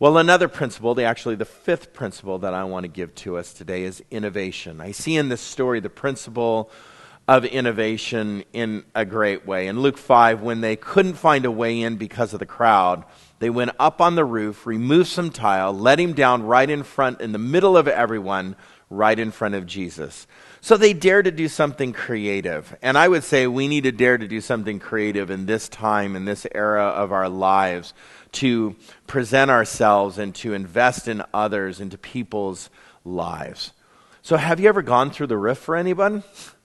Well, 0.00 0.16
another 0.16 0.48
principle, 0.48 0.94
the, 0.94 1.04
actually 1.04 1.34
the 1.34 1.44
fifth 1.44 1.92
principle 1.92 2.38
that 2.38 2.54
I 2.54 2.64
want 2.64 2.84
to 2.84 2.88
give 2.88 3.14
to 3.16 3.36
us 3.36 3.52
today 3.52 3.82
is 3.82 4.02
innovation. 4.10 4.80
I 4.80 4.92
see 4.92 5.16
in 5.16 5.28
this 5.28 5.40
story 5.40 5.80
the 5.80 5.90
principle 5.90 6.70
of 7.26 7.44
innovation 7.44 8.44
in 8.52 8.84
a 8.94 9.04
great 9.04 9.44
way. 9.44 9.66
In 9.66 9.80
Luke 9.80 9.98
5, 9.98 10.40
when 10.40 10.60
they 10.60 10.76
couldn't 10.76 11.14
find 11.14 11.44
a 11.44 11.50
way 11.50 11.82
in 11.82 11.96
because 11.96 12.32
of 12.32 12.38
the 12.38 12.46
crowd, 12.46 13.04
they 13.38 13.50
went 13.50 13.72
up 13.78 14.00
on 14.00 14.14
the 14.14 14.24
roof, 14.24 14.66
removed 14.66 15.08
some 15.08 15.30
tile, 15.30 15.72
let 15.72 16.00
him 16.00 16.12
down 16.12 16.42
right 16.42 16.68
in 16.68 16.82
front, 16.82 17.20
in 17.20 17.32
the 17.32 17.38
middle 17.38 17.76
of 17.76 17.86
everyone, 17.86 18.56
right 18.90 19.18
in 19.18 19.30
front 19.30 19.54
of 19.54 19.66
Jesus. 19.66 20.26
So 20.60 20.76
they 20.76 20.92
dare 20.92 21.22
to 21.22 21.30
do 21.30 21.46
something 21.46 21.92
creative. 21.92 22.76
And 22.82 22.98
I 22.98 23.06
would 23.06 23.22
say 23.22 23.46
we 23.46 23.68
need 23.68 23.84
to 23.84 23.92
dare 23.92 24.18
to 24.18 24.26
do 24.26 24.40
something 24.40 24.80
creative 24.80 25.30
in 25.30 25.46
this 25.46 25.68
time, 25.68 26.16
in 26.16 26.24
this 26.24 26.46
era 26.52 26.86
of 26.86 27.12
our 27.12 27.28
lives, 27.28 27.94
to 28.32 28.74
present 29.06 29.50
ourselves 29.50 30.18
and 30.18 30.34
to 30.36 30.54
invest 30.54 31.06
in 31.06 31.22
others, 31.32 31.80
into 31.80 31.96
people's 31.96 32.70
lives. 33.04 33.72
So, 34.22 34.36
have 34.36 34.60
you 34.60 34.68
ever 34.68 34.82
gone 34.82 35.10
through 35.10 35.28
the 35.28 35.36
roof 35.36 35.58
for 35.58 35.76
anyone? 35.76 36.24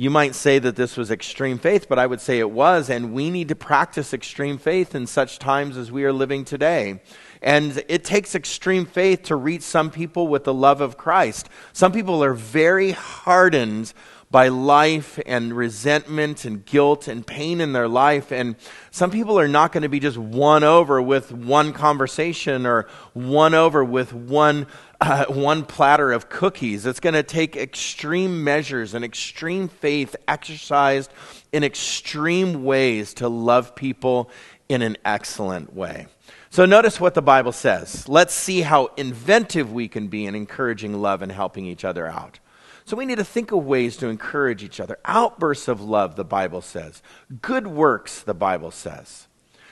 You 0.00 0.08
might 0.08 0.34
say 0.34 0.58
that 0.58 0.76
this 0.76 0.96
was 0.96 1.10
extreme 1.10 1.58
faith, 1.58 1.86
but 1.86 1.98
I 1.98 2.06
would 2.06 2.22
say 2.22 2.38
it 2.38 2.50
was, 2.50 2.88
and 2.88 3.12
we 3.12 3.28
need 3.28 3.48
to 3.48 3.54
practice 3.54 4.14
extreme 4.14 4.56
faith 4.56 4.94
in 4.94 5.06
such 5.06 5.38
times 5.38 5.76
as 5.76 5.92
we 5.92 6.04
are 6.04 6.12
living 6.12 6.46
today. 6.46 7.02
And 7.42 7.84
it 7.86 8.02
takes 8.02 8.34
extreme 8.34 8.86
faith 8.86 9.24
to 9.24 9.36
reach 9.36 9.60
some 9.60 9.90
people 9.90 10.26
with 10.26 10.44
the 10.44 10.54
love 10.54 10.80
of 10.80 10.96
Christ. 10.96 11.50
Some 11.74 11.92
people 11.92 12.24
are 12.24 12.32
very 12.32 12.92
hardened 12.92 13.92
by 14.30 14.46
life 14.46 15.18
and 15.26 15.52
resentment 15.52 16.44
and 16.44 16.64
guilt 16.64 17.08
and 17.08 17.26
pain 17.26 17.60
in 17.60 17.72
their 17.72 17.88
life. 17.88 18.30
And 18.30 18.54
some 18.92 19.10
people 19.10 19.38
are 19.38 19.48
not 19.48 19.72
going 19.72 19.82
to 19.82 19.88
be 19.88 19.98
just 19.98 20.16
won 20.16 20.62
over 20.62 21.02
with 21.02 21.32
one 21.32 21.72
conversation 21.72 22.64
or 22.64 22.86
won 23.12 23.54
over 23.54 23.84
with 23.84 24.12
one, 24.12 24.68
uh, 25.00 25.26
one 25.26 25.64
platter 25.64 26.12
of 26.12 26.28
cookies. 26.28 26.86
It's 26.86 27.00
going 27.00 27.14
to 27.14 27.22
take 27.22 27.56
extreme 27.56 28.44
measures 28.44 28.94
and 28.94 29.04
extreme 29.04 29.68
faith 29.68 30.14
exercised 30.28 31.10
in 31.52 31.64
extreme 31.64 32.64
ways 32.64 33.14
to 33.14 33.28
love 33.28 33.74
people 33.74 34.30
in 34.68 34.82
an 34.82 34.96
excellent 35.04 35.74
way. 35.74 36.06
So 36.50 36.66
notice 36.66 37.00
what 37.00 37.14
the 37.14 37.22
Bible 37.22 37.52
says. 37.52 38.08
Let's 38.08 38.34
see 38.34 38.60
how 38.62 38.86
inventive 38.96 39.72
we 39.72 39.88
can 39.88 40.08
be 40.08 40.26
in 40.26 40.34
encouraging 40.34 41.00
love 41.00 41.22
and 41.22 41.32
helping 41.32 41.66
each 41.66 41.84
other 41.84 42.06
out. 42.06 42.38
So 42.84 42.96
we 42.96 43.06
need 43.06 43.18
to 43.18 43.24
think 43.24 43.52
of 43.52 43.64
ways 43.64 43.96
to 43.98 44.08
encourage 44.08 44.64
each 44.64 44.80
other. 44.80 44.98
Outbursts 45.04 45.68
of 45.68 45.80
love, 45.80 46.16
the 46.16 46.24
Bible 46.24 46.60
says. 46.60 47.02
Good 47.40 47.68
works, 47.68 48.20
the 48.20 48.34
Bible 48.34 48.72
says. 48.72 49.28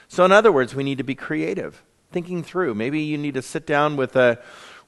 So, 0.07 0.25
in 0.25 0.31
other 0.31 0.51
words, 0.51 0.73
we 0.73 0.83
need 0.83 0.97
to 0.99 1.03
be 1.03 1.15
creative, 1.15 1.83
thinking 2.11 2.43
through. 2.43 2.75
Maybe 2.75 3.01
you 3.01 3.17
need 3.17 3.33
to 3.33 3.41
sit 3.41 3.67
down 3.67 3.95
with 3.95 4.15
a, 4.15 4.39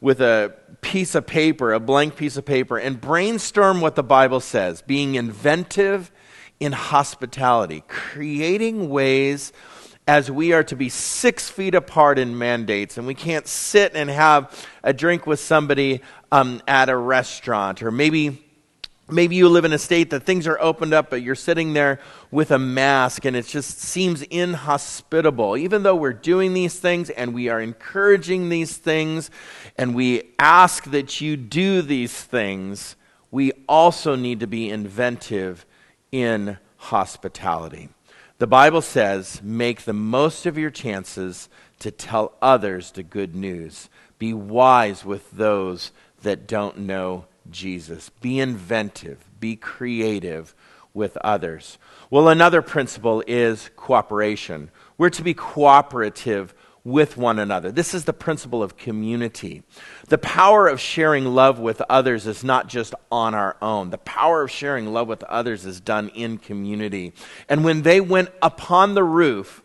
with 0.02 0.20
a 0.20 0.54
piece 0.82 1.14
of 1.16 1.28
paper, 1.28 1.72
a 1.72 1.80
blank 1.80 2.16
piece 2.16 2.36
of 2.36 2.44
paper, 2.44 2.78
and 2.78 3.00
brainstorm 3.00 3.80
what 3.80 3.96
the 3.96 4.04
Bible 4.04 4.40
says, 4.40 4.82
being 4.82 5.16
inventive 5.16 6.12
in 6.60 6.72
hospitality, 6.72 7.84
creating 7.88 8.90
ways 8.90 9.54
as 10.08 10.32
we 10.32 10.52
are 10.52 10.64
to 10.64 10.76
be 10.76 10.90
six 10.90 11.50
feet 11.50 11.76
apart 11.76 12.18
in 12.18 12.38
mandates, 12.38 12.98
and 12.98 13.06
we 13.06 13.14
can't 13.14 13.48
sit 13.48 13.96
and 13.96 14.10
have 14.10 14.68
a 14.84 14.92
drink 14.92 15.28
with 15.28 15.40
somebody 15.40 16.02
um, 16.32 16.62
at 16.68 16.90
a 16.90 16.98
restaurant, 16.98 17.82
or 17.82 17.92
maybe. 17.92 18.44
Maybe 19.12 19.36
you 19.36 19.50
live 19.50 19.66
in 19.66 19.74
a 19.74 19.78
state 19.78 20.10
that 20.12 20.24
things 20.24 20.48
are 20.48 20.60
opened 20.62 20.94
up, 20.94 21.10
but 21.10 21.22
you're 21.22 21.36
sitting 21.36 21.74
there 21.74 22.00
with 22.32 22.50
a 22.50 22.58
mask 22.58 23.26
and 23.26 23.36
it 23.36 23.46
just 23.46 23.80
seems 23.80 24.22
inhospitable. 24.24 25.58
Even 25.58 25.84
though 25.84 25.96
we're 25.96 26.14
doing 26.14 26.54
these 26.54 26.80
things 26.80 27.10
and 27.10 27.34
we 27.34 27.50
are 27.50 27.60
encouraging 27.60 28.48
these 28.48 28.78
things 28.78 29.30
and 29.78 29.94
we 29.94 30.24
ask 30.40 30.86
that 30.86 31.20
you 31.20 31.36
do 31.36 31.82
these 31.82 32.14
things, 32.14 32.96
we 33.32 33.52
also 33.68 34.16
need 34.16 34.40
to 34.40 34.48
be 34.48 34.70
inventive 34.70 35.66
in 36.12 36.58
hospitality. 36.78 37.90
The 38.38 38.48
Bible 38.48 38.82
says, 38.82 39.42
make 39.44 39.84
the 39.84 39.94
most 39.94 40.46
of 40.46 40.58
your 40.58 40.72
chances 40.72 41.50
to 41.80 41.92
tell 41.92 42.34
others 42.42 42.92
the 42.92 43.04
good 43.04 43.36
news. 43.36 43.90
Be 44.20 44.34
wise 44.34 45.04
with 45.04 45.30
those 45.32 45.92
that 46.22 46.48
don't 46.48 46.80
know 46.80 47.26
Jesus. 47.52 48.10
Be 48.22 48.40
inventive, 48.40 49.30
be 49.40 49.56
creative 49.56 50.56
with 50.94 51.18
others. 51.18 51.78
Well, 52.10 52.28
another 52.28 52.62
principle 52.62 53.24
is 53.28 53.70
cooperation. 53.76 54.72
We're 54.98 55.10
to 55.12 55.24
be 55.24 55.34
cooperative 55.34 56.54
with 56.84 57.16
one 57.16 57.38
another. 57.38 57.72
This 57.72 57.94
is 57.94 58.06
the 58.06 58.14
principle 58.14 58.64
of 58.64 58.76
community. 58.76 59.64
The 60.08 60.18
power 60.18 60.68
of 60.68 60.80
sharing 60.80 61.26
love 61.26 61.60
with 61.60 61.82
others 61.90 62.26
is 62.26 62.44
not 62.44 62.68
just 62.68 62.96
on 63.12 63.36
our 63.36 63.56
own. 63.62 63.92
The 63.92 64.00
power 64.00 64.42
of 64.42 64.52
sharing 64.52 64.88
love 64.92 65.08
with 65.08 65.24
others 65.24 65.66
is 65.66 65.80
done 65.80 66.10
in 66.10 66.38
community. 66.38 67.14
And 67.48 67.64
when 67.64 67.84
they 67.84 68.02
went 68.02 68.30
upon 68.42 68.96
the 68.96 69.04
roof, 69.04 69.62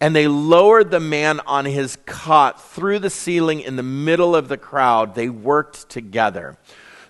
and 0.00 0.14
they 0.14 0.28
lowered 0.28 0.90
the 0.90 1.00
man 1.00 1.40
on 1.46 1.64
his 1.64 1.96
cot 2.04 2.62
through 2.62 2.98
the 2.98 3.10
ceiling 3.10 3.60
in 3.60 3.76
the 3.76 3.82
middle 3.82 4.36
of 4.36 4.48
the 4.48 4.58
crowd. 4.58 5.14
They 5.14 5.30
worked 5.30 5.88
together. 5.88 6.58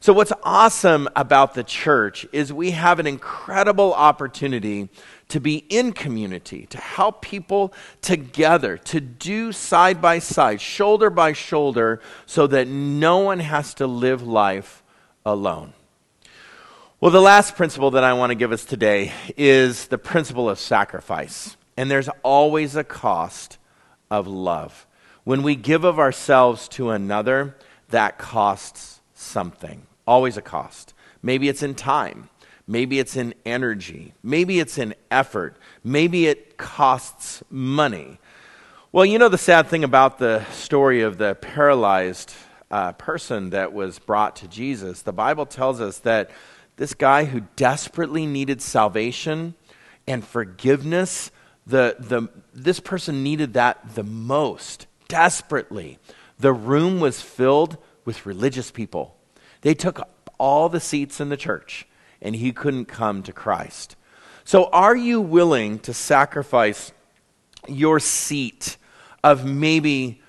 So, 0.07 0.13
what's 0.13 0.33
awesome 0.45 1.09
about 1.17 1.55
the 1.55 1.65
church 1.65 2.29
is 2.31 2.53
we 2.53 2.71
have 2.71 3.01
an 3.01 3.09
incredible 3.09 3.93
opportunity 3.93 4.89
to 5.31 5.41
be 5.41 5.57
in 5.69 5.93
community, 5.93 6.67
to 6.67 6.79
help 6.79 7.23
people 7.23 7.75
together, 8.03 8.77
to 8.77 9.01
do 9.01 9.51
side 9.51 10.01
by 10.01 10.21
side, 10.21 10.61
shoulder 10.61 11.11
by 11.11 11.33
shoulder, 11.33 12.01
so 12.25 12.47
that 12.47 12.69
no 12.69 13.19
one 13.19 13.41
has 13.41 13.75
to 13.75 13.89
live 13.89 14.23
life 14.23 14.85
alone. 15.25 15.73
Well, 17.01 17.11
the 17.11 17.21
last 17.21 17.57
principle 17.57 17.91
that 17.91 18.05
I 18.05 18.13
want 18.13 18.31
to 18.31 18.37
give 18.37 18.53
us 18.53 18.65
today 18.65 19.11
is 19.37 19.89
the 19.89 19.99
principle 19.99 20.49
of 20.49 20.61
sacrifice. 20.61 21.57
And 21.77 21.91
there's 21.91 22.11
always 22.23 22.77
a 22.77 22.85
cost 22.85 23.59
of 24.09 24.29
love. 24.29 24.87
When 25.25 25.43
we 25.43 25.57
give 25.57 25.83
of 25.83 25.99
ourselves 25.99 26.69
to 26.69 26.91
another, 26.91 27.57
that 27.89 28.19
costs 28.19 29.01
something. 29.13 29.85
Always 30.07 30.37
a 30.37 30.43
cost. 30.43 30.95
Maybe 31.23 31.49
it's 31.49 31.63
in 31.63 31.75
time. 31.75 32.29
Maybe 32.67 32.99
it's 32.99 33.17
in 33.17 33.35
energy. 33.45 34.15
Maybe 34.23 34.59
it's 34.59 34.79
in 34.79 34.95
effort. 35.11 35.57
Maybe 35.85 36.27
it 36.27 36.57
costs 36.57 37.43
money. 37.51 38.19
Well, 38.93 39.05
you 39.05 39.19
know 39.19 39.29
the 39.29 39.39
sad 39.39 39.69
thing 39.69 39.85
about 39.85 40.19
the 40.19 40.45
story 40.53 41.03
of 41.03 41.19
the 41.19 41.35
paralyzed 41.35 42.33
uh, 42.71 42.93
person 42.93 43.51
that 43.51 43.73
was 43.73 43.99
brought 43.99 44.37
to 44.37 44.49
Jesus? 44.49 45.03
The 45.03 45.13
Bible 45.13 45.47
tells 45.47 45.81
us 45.81 45.99
that 46.01 46.31
this 46.77 46.95
guy 46.95 47.25
who 47.25 47.43
desperately 47.57 48.27
needed 48.27 48.61
salvation 48.61 49.55
and 50.07 50.25
forgiveness, 50.25 51.31
the, 51.67 51.97
the, 51.99 52.29
this 52.55 52.81
person 52.81 53.23
needed 53.23 53.55
that 53.55 53.95
the 53.95 54.03
most, 54.03 54.87
desperately. 55.09 55.99
The 56.39 56.53
room 56.53 57.01
was 57.01 57.21
filled 57.21 57.79
with 58.05 58.27
religious 58.27 58.71
people. 58.71 59.16
They 59.67 59.75
took 59.75 60.09
all 60.39 60.69
the 60.69 60.79
seats 60.79 61.21
in 61.21 61.29
the 61.29 61.37
church 61.37 61.89
and 62.23 62.37
he 62.37 62.53
couldn't 62.53 62.85
come 62.85 63.25
to 63.25 63.33
Christ. 63.33 63.97
So, 64.45 64.67
are 64.67 64.95
you 64.95 65.21
willing 65.21 65.81
to 65.81 65.93
sacrifice 65.93 66.93
your 67.67 67.99
seat 67.99 68.77
of 69.25 69.45
maybe 69.45 70.23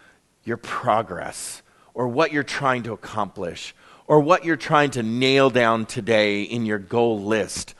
your 0.43 0.57
progress 0.57 1.61
or 1.93 2.07
what 2.07 2.31
you're 2.31 2.41
trying 2.41 2.81
to 2.81 2.93
accomplish 2.93 3.75
or 4.07 4.21
what 4.21 4.43
you're 4.43 4.55
trying 4.55 4.89
to 4.89 5.03
nail 5.03 5.51
down 5.51 5.85
today 5.85 6.41
in 6.41 6.65
your 6.65 6.79
goal 6.79 7.21
list? 7.21 7.75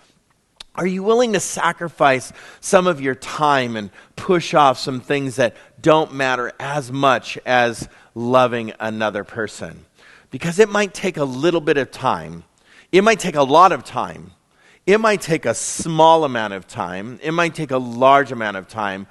Are 0.76 0.86
you 0.86 1.02
willing 1.02 1.34
to 1.34 1.40
sacrifice 1.40 2.32
some 2.60 2.86
of 2.86 3.02
your 3.02 3.16
time 3.16 3.76
and 3.76 3.90
push 4.16 4.54
off 4.54 4.78
some 4.78 5.02
things 5.02 5.38
that 5.38 5.56
don't 5.82 6.14
matter 6.14 6.52
as 6.60 6.92
much 6.92 7.40
as 7.48 7.90
loving 8.14 8.74
another 8.80 9.24
person? 9.24 9.87
Because 10.30 10.60
it 10.60 10.70
might 10.70 10.94
take 10.94 11.18
a 11.18 11.24
little 11.24 11.62
bit 11.62 11.78
of 11.78 11.92
time 11.92 12.44
it 12.92 13.04
might 13.04 13.20
take 13.20 13.36
a 13.36 13.44
lot 13.44 13.72
of 13.72 13.84
time. 13.84 14.32
It 14.86 15.00
might 15.00 15.22
take 15.22 15.46
a 15.46 15.54
small 15.54 16.24
amount 16.24 16.54
of 16.54 16.68
time. 16.68 17.20
It 17.22 17.32
might 17.32 17.54
take 17.54 17.72
a 17.72 17.78
large 17.78 18.32
amount 18.32 18.58
of 18.58 18.68
time. 18.68 19.08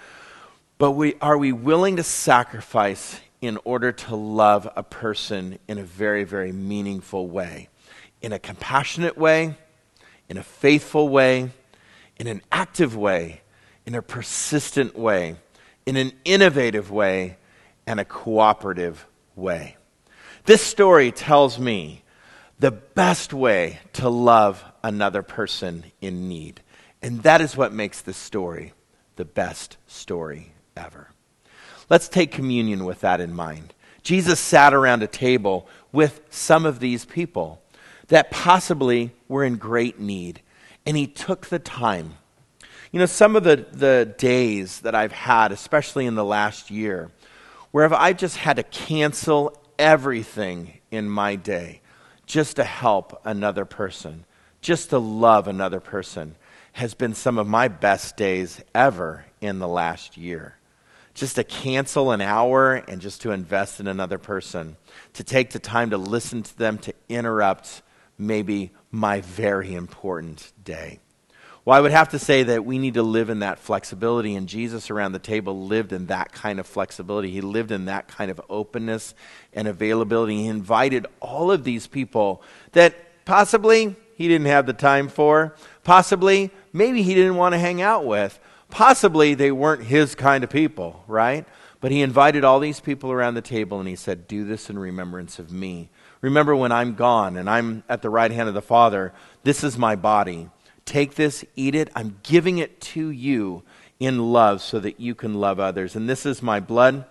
But 0.79 0.93
we, 0.93 1.15
are 1.21 1.37
we 1.37 1.53
willing 1.53 1.97
to 1.97 2.03
sacrifice 2.03 3.21
in 3.43 3.59
order 3.65 3.93
to 3.93 4.17
love 4.17 4.69
a 4.77 4.83
person 4.83 5.59
in 5.69 5.79
a 5.79 5.83
very, 5.83 6.25
very 6.25 6.53
meaningful 6.53 7.29
way? 7.29 7.69
In 8.23 8.33
a 8.33 8.39
compassionate 8.39 9.19
way, 9.19 9.57
in 10.29 10.39
a 10.39 10.43
faithful 10.43 11.11
way, 11.11 11.51
in 12.19 12.27
an 12.27 12.41
active 12.51 12.97
way, 12.97 13.43
in 13.85 13.95
a 13.95 14.01
persistent 14.01 14.97
way, 14.97 15.37
in 15.85 15.97
an 15.97 16.13
innovative 16.25 16.91
way, 16.91 17.37
and 17.87 18.01
a 18.01 18.05
cooperative 18.05 19.07
way. 19.37 19.77
This 20.47 20.63
story 20.63 21.11
tells 21.11 21.59
me 21.59 22.05
the 22.61 22.71
best 22.71 23.35
way 23.35 23.81
to 23.95 24.09
love 24.09 24.65
another 24.81 25.25
person 25.25 25.85
in 26.01 26.29
need. 26.29 26.63
And 27.03 27.25
that 27.25 27.41
is 27.41 27.57
what 27.57 27.73
makes 27.73 28.01
this 28.01 28.17
story 28.17 28.73
the 29.17 29.25
best 29.25 29.77
story 29.89 30.53
ever. 30.77 31.11
Let's 31.91 32.09
take 32.09 32.31
communion 32.31 32.85
with 32.85 33.01
that 33.01 33.21
in 33.21 33.35
mind. 33.35 33.75
Jesus 34.05 34.39
sat 34.39 34.73
around 34.73 35.03
a 35.03 35.09
table 35.09 35.67
with 35.91 36.21
some 36.31 36.65
of 36.65 36.79
these 36.79 37.05
people 37.05 37.61
that 38.07 38.31
possibly 38.31 39.13
were 39.27 39.43
in 39.43 39.57
great 39.57 39.99
need. 39.99 40.43
and 40.87 40.97
he 40.97 41.09
took 41.09 41.47
the 41.49 41.59
time. 41.59 42.15
You 42.93 43.01
know, 43.01 43.07
some 43.07 43.35
of 43.35 43.43
the, 43.43 43.67
the 43.73 44.15
days 44.17 44.79
that 44.83 44.95
I've 44.95 45.11
had, 45.11 45.51
especially 45.51 46.07
in 46.07 46.15
the 46.15 46.25
last 46.25 46.71
year, 46.71 47.11
where 47.73 47.93
I've 47.93 48.17
just 48.17 48.37
had 48.37 48.57
to 48.59 48.63
cancel 48.63 49.61
everything 49.79 50.79
in 50.91 51.09
my 51.09 51.37
day 51.37 51.81
just 52.27 52.57
to 52.57 52.65
help 52.65 53.21
another 53.25 53.65
person, 53.65 54.25
just 54.61 54.91
to 54.91 54.99
love 54.99 55.49
another 55.49 55.81
person, 55.81 56.35
has 56.73 56.95
been 56.95 57.15
some 57.15 57.39
of 57.39 57.47
my 57.47 57.69
best 57.69 58.17
days 58.17 58.61
ever 58.75 59.25
in 59.41 59.59
the 59.59 59.69
last 59.69 60.17
year. 60.17 60.57
Just 61.15 61.37
to 61.37 61.45
cancel 61.45 62.11
an 62.11 62.21
hour 62.21 62.75
and 62.75 63.01
just 63.01 63.23
to 63.23 63.31
invest 63.31 63.81
in 63.81 63.87
another 63.87 64.19
person, 64.19 64.77
to 65.15 65.25
take 65.25 65.51
the 65.51 65.59
time 65.59 65.91
to 65.91 65.97
listen 65.97 66.43
to 66.43 66.59
them, 66.59 66.77
to 66.79 66.93
interrupt 67.09 67.81
maybe 68.19 68.73
my 68.91 69.21
very 69.23 69.75
important 69.75 70.53
day. 70.63 70.99
Well, 71.67 71.77
I 71.77 71.81
would 71.81 71.91
have 71.91 72.11
to 72.11 72.21
say 72.21 72.45
that 72.45 72.65
we 72.65 72.79
need 72.79 72.95
to 72.95 73.03
live 73.03 73.29
in 73.29 73.41
that 73.41 73.59
flexibility, 73.59 74.37
and 74.37 74.49
Jesus 74.49 74.89
around 74.89 75.11
the 75.11 75.19
table 75.19 75.67
lived 75.67 75.93
in 75.93 76.07
that 76.07 76.31
kind 76.31 76.61
of 76.61 76.67
flexibility. 76.69 77.33
He 77.33 77.41
lived 77.41 77.73
in 77.73 77.87
that 77.87 78.07
kind 78.07 78.31
of 78.31 78.41
openness 78.49 79.17
and 79.53 79.67
availability. 79.67 80.37
He 80.43 80.47
invited 80.47 81.09
all 81.19 81.51
of 81.51 81.65
these 81.65 81.89
people 81.89 82.41
that 82.71 82.95
possibly 83.25 83.97
he 84.15 84.29
didn't 84.29 84.47
have 84.47 84.67
the 84.67 84.75
time 84.75 85.09
for, 85.09 85.57
possibly 85.83 86.53
maybe 86.73 87.03
he 87.03 87.15
didn't 87.15 87.35
want 87.35 87.53
to 87.55 87.59
hang 87.59 87.83
out 87.83 88.07
with, 88.07 88.39
possibly 88.71 89.35
they 89.35 89.51
weren't 89.51 89.83
his 89.83 90.15
kind 90.15 90.45
of 90.45 90.51
people, 90.51 91.03
right? 91.09 91.47
But 91.81 91.91
he 91.91 92.01
invited 92.01 92.45
all 92.45 92.61
these 92.61 92.79
people 92.79 93.11
around 93.11 93.35
the 93.35 93.43
table 93.43 93.81
and 93.81 93.89
he 93.89 93.97
said, 93.97 94.29
Do 94.29 94.45
this 94.45 94.71
in 94.71 94.79
remembrance 94.79 95.41
of 95.41 95.51
me. 95.51 95.91
Remember 96.21 96.55
when 96.55 96.71
I'm 96.71 96.95
gone 96.95 97.37
and 97.37 97.51
I'm 97.51 97.83
at 97.89 98.03
the 98.03 98.11
right 98.11 98.31
hand 98.31 98.49
of 98.49 98.55
the 98.55 98.63
Father, 98.63 99.13
this 99.43 99.65
is 99.65 99.77
my 99.77 99.97
body 99.97 100.49
Take 100.87 101.17
this, 101.17 101.45
eat 101.57 101.75
it. 101.75 101.91
I'm 101.95 102.19
giving 102.23 102.59
it 102.59 102.81
to 102.81 103.11
you 103.11 103.65
in 104.01 104.33
love 104.33 104.63
so 104.63 104.81
that 104.81 104.99
you 105.01 105.15
can 105.15 105.35
love 105.35 105.61
others. 105.61 105.97
And 105.97 106.09
this 106.09 106.25
is 106.25 106.43
my 106.43 106.61
blood. 106.61 107.05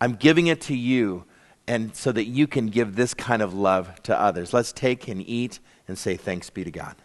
I'm 0.00 0.14
giving 0.14 0.46
it 0.46 0.62
to 0.62 0.76
you 0.76 1.24
and 1.66 1.94
so 1.94 2.10
that 2.12 2.24
you 2.24 2.46
can 2.46 2.68
give 2.68 2.96
this 2.96 3.12
kind 3.12 3.42
of 3.42 3.52
love 3.52 4.02
to 4.04 4.18
others. 4.18 4.54
Let's 4.54 4.72
take 4.72 5.08
and 5.08 5.20
eat 5.28 5.58
and 5.86 5.98
say 5.98 6.16
thanks 6.16 6.50
be 6.50 6.64
to 6.64 6.70
God. 6.70 6.96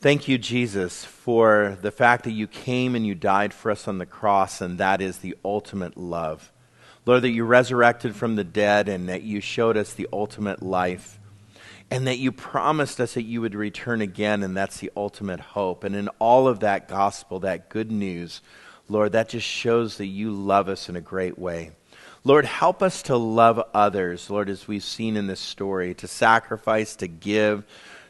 Thank 0.00 0.28
you, 0.28 0.36
Jesus, 0.36 1.04
for 1.04 1.78
the 1.80 1.90
fact 1.90 2.24
that 2.24 2.32
you 2.32 2.46
came 2.46 2.94
and 2.94 3.06
you 3.06 3.14
died 3.14 3.54
for 3.54 3.70
us 3.70 3.88
on 3.88 3.96
the 3.96 4.06
cross, 4.06 4.60
and 4.60 4.76
that 4.78 5.00
is 5.00 5.18
the 5.18 5.36
ultimate 5.42 5.96
love. 5.96 6.52
Lord, 7.06 7.22
that 7.22 7.30
you 7.30 7.44
resurrected 7.44 8.14
from 8.14 8.36
the 8.36 8.44
dead 8.44 8.88
and 8.88 9.08
that 9.08 9.22
you 9.22 9.40
showed 9.40 9.76
us 9.76 9.94
the 9.94 10.08
ultimate 10.12 10.62
life 10.62 11.18
and 11.90 12.06
that 12.06 12.18
you 12.18 12.32
promised 12.32 13.00
us 13.00 13.14
that 13.14 13.22
you 13.22 13.40
would 13.40 13.54
return 13.54 14.00
again, 14.00 14.42
and 14.42 14.56
that's 14.56 14.78
the 14.78 14.90
ultimate 14.96 15.40
hope. 15.40 15.84
And 15.84 15.94
in 15.94 16.08
all 16.18 16.48
of 16.48 16.60
that 16.60 16.88
gospel, 16.88 17.40
that 17.40 17.68
good 17.68 17.92
news, 17.92 18.40
Lord, 18.88 19.12
that 19.12 19.28
just 19.28 19.46
shows 19.46 19.98
that 19.98 20.06
you 20.06 20.32
love 20.32 20.68
us 20.68 20.88
in 20.88 20.96
a 20.96 21.00
great 21.00 21.38
way. 21.38 21.70
Lord, 22.24 22.44
help 22.44 22.82
us 22.82 23.02
to 23.02 23.16
love 23.16 23.62
others, 23.72 24.28
Lord, 24.28 24.48
as 24.48 24.66
we've 24.66 24.82
seen 24.82 25.16
in 25.16 25.28
this 25.28 25.38
story, 25.38 25.94
to 25.94 26.08
sacrifice, 26.08 26.96
to 26.96 27.06
give, 27.06 27.64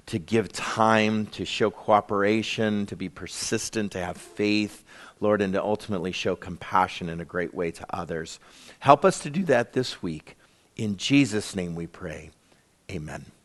to 0.06 0.18
give 0.18 0.50
time, 0.52 1.26
to 1.26 1.44
show 1.44 1.70
cooperation, 1.70 2.86
to 2.86 2.96
be 2.96 3.10
persistent, 3.10 3.92
to 3.92 4.00
have 4.00 4.16
faith, 4.16 4.84
Lord, 5.20 5.42
and 5.42 5.52
to 5.52 5.62
ultimately 5.62 6.12
show 6.12 6.34
compassion 6.34 7.10
in 7.10 7.20
a 7.20 7.26
great 7.26 7.52
way 7.52 7.70
to 7.72 7.86
others. 7.90 8.40
Help 8.78 9.04
us 9.04 9.18
to 9.20 9.28
do 9.28 9.44
that 9.44 9.74
this 9.74 10.02
week. 10.02 10.36
In 10.76 10.96
Jesus' 10.96 11.54
name 11.54 11.74
we 11.74 11.86
pray. 11.86 12.30
Amen. 12.90 13.35